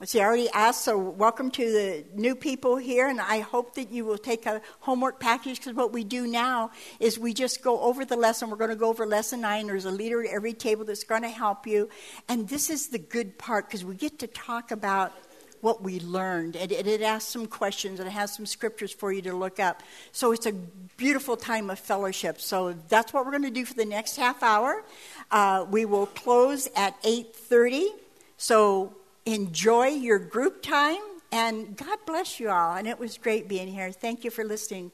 I 0.00 0.06
already 0.20 0.48
asked, 0.50 0.84
so 0.84 0.96
welcome 0.96 1.50
to 1.50 1.72
the 1.72 2.04
new 2.14 2.36
people 2.36 2.76
here, 2.76 3.08
and 3.08 3.20
I 3.20 3.40
hope 3.40 3.74
that 3.74 3.90
you 3.90 4.04
will 4.04 4.16
take 4.16 4.46
a 4.46 4.62
homework 4.78 5.18
package 5.18 5.58
because 5.58 5.74
what 5.74 5.92
we 5.92 6.04
do 6.04 6.28
now 6.28 6.70
is 7.00 7.18
we 7.18 7.34
just 7.34 7.64
go 7.64 7.80
over 7.80 8.04
the 8.04 8.14
lesson. 8.14 8.48
We're 8.48 8.58
going 8.58 8.70
to 8.70 8.76
go 8.76 8.90
over 8.90 9.04
lesson 9.04 9.40
nine. 9.40 9.66
There's 9.66 9.86
a 9.86 9.90
leader 9.90 10.22
at 10.22 10.30
every 10.30 10.52
table 10.52 10.84
that's 10.84 11.02
going 11.02 11.22
to 11.22 11.28
help 11.28 11.66
you. 11.66 11.88
And 12.28 12.48
this 12.48 12.70
is 12.70 12.90
the 12.90 12.98
good 13.00 13.38
part 13.38 13.66
because 13.66 13.84
we 13.84 13.96
get 13.96 14.20
to 14.20 14.28
talk 14.28 14.70
about 14.70 15.12
what 15.62 15.82
we 15.82 15.98
learned. 15.98 16.54
And 16.54 16.70
it, 16.70 16.86
it 16.86 17.02
asks 17.02 17.32
some 17.32 17.46
questions 17.46 17.98
and 17.98 18.08
it 18.08 18.12
has 18.12 18.32
some 18.32 18.46
scriptures 18.46 18.92
for 18.92 19.12
you 19.12 19.22
to 19.22 19.32
look 19.34 19.58
up. 19.58 19.82
So 20.12 20.30
it's 20.30 20.46
a 20.46 20.52
beautiful 20.96 21.36
time 21.36 21.70
of 21.70 21.78
fellowship. 21.80 22.40
So 22.40 22.72
that's 22.88 23.12
what 23.12 23.24
we're 23.24 23.32
going 23.32 23.42
to 23.42 23.50
do 23.50 23.64
for 23.64 23.74
the 23.74 23.84
next 23.84 24.14
half 24.14 24.44
hour. 24.44 24.84
Uh, 25.32 25.66
we 25.68 25.86
will 25.86 26.06
close 26.06 26.68
at 26.76 27.02
8.30. 27.02 27.88
So 28.36 28.94
enjoy 29.34 29.88
your 29.88 30.18
group 30.18 30.62
time, 30.62 31.00
and 31.30 31.76
God 31.76 31.98
bless 32.06 32.40
you 32.40 32.50
all. 32.50 32.76
And 32.76 32.88
it 32.88 32.98
was 32.98 33.18
great 33.18 33.48
being 33.48 33.68
here. 33.68 33.92
Thank 33.92 34.24
you 34.24 34.30
for 34.30 34.44
listening. 34.44 34.92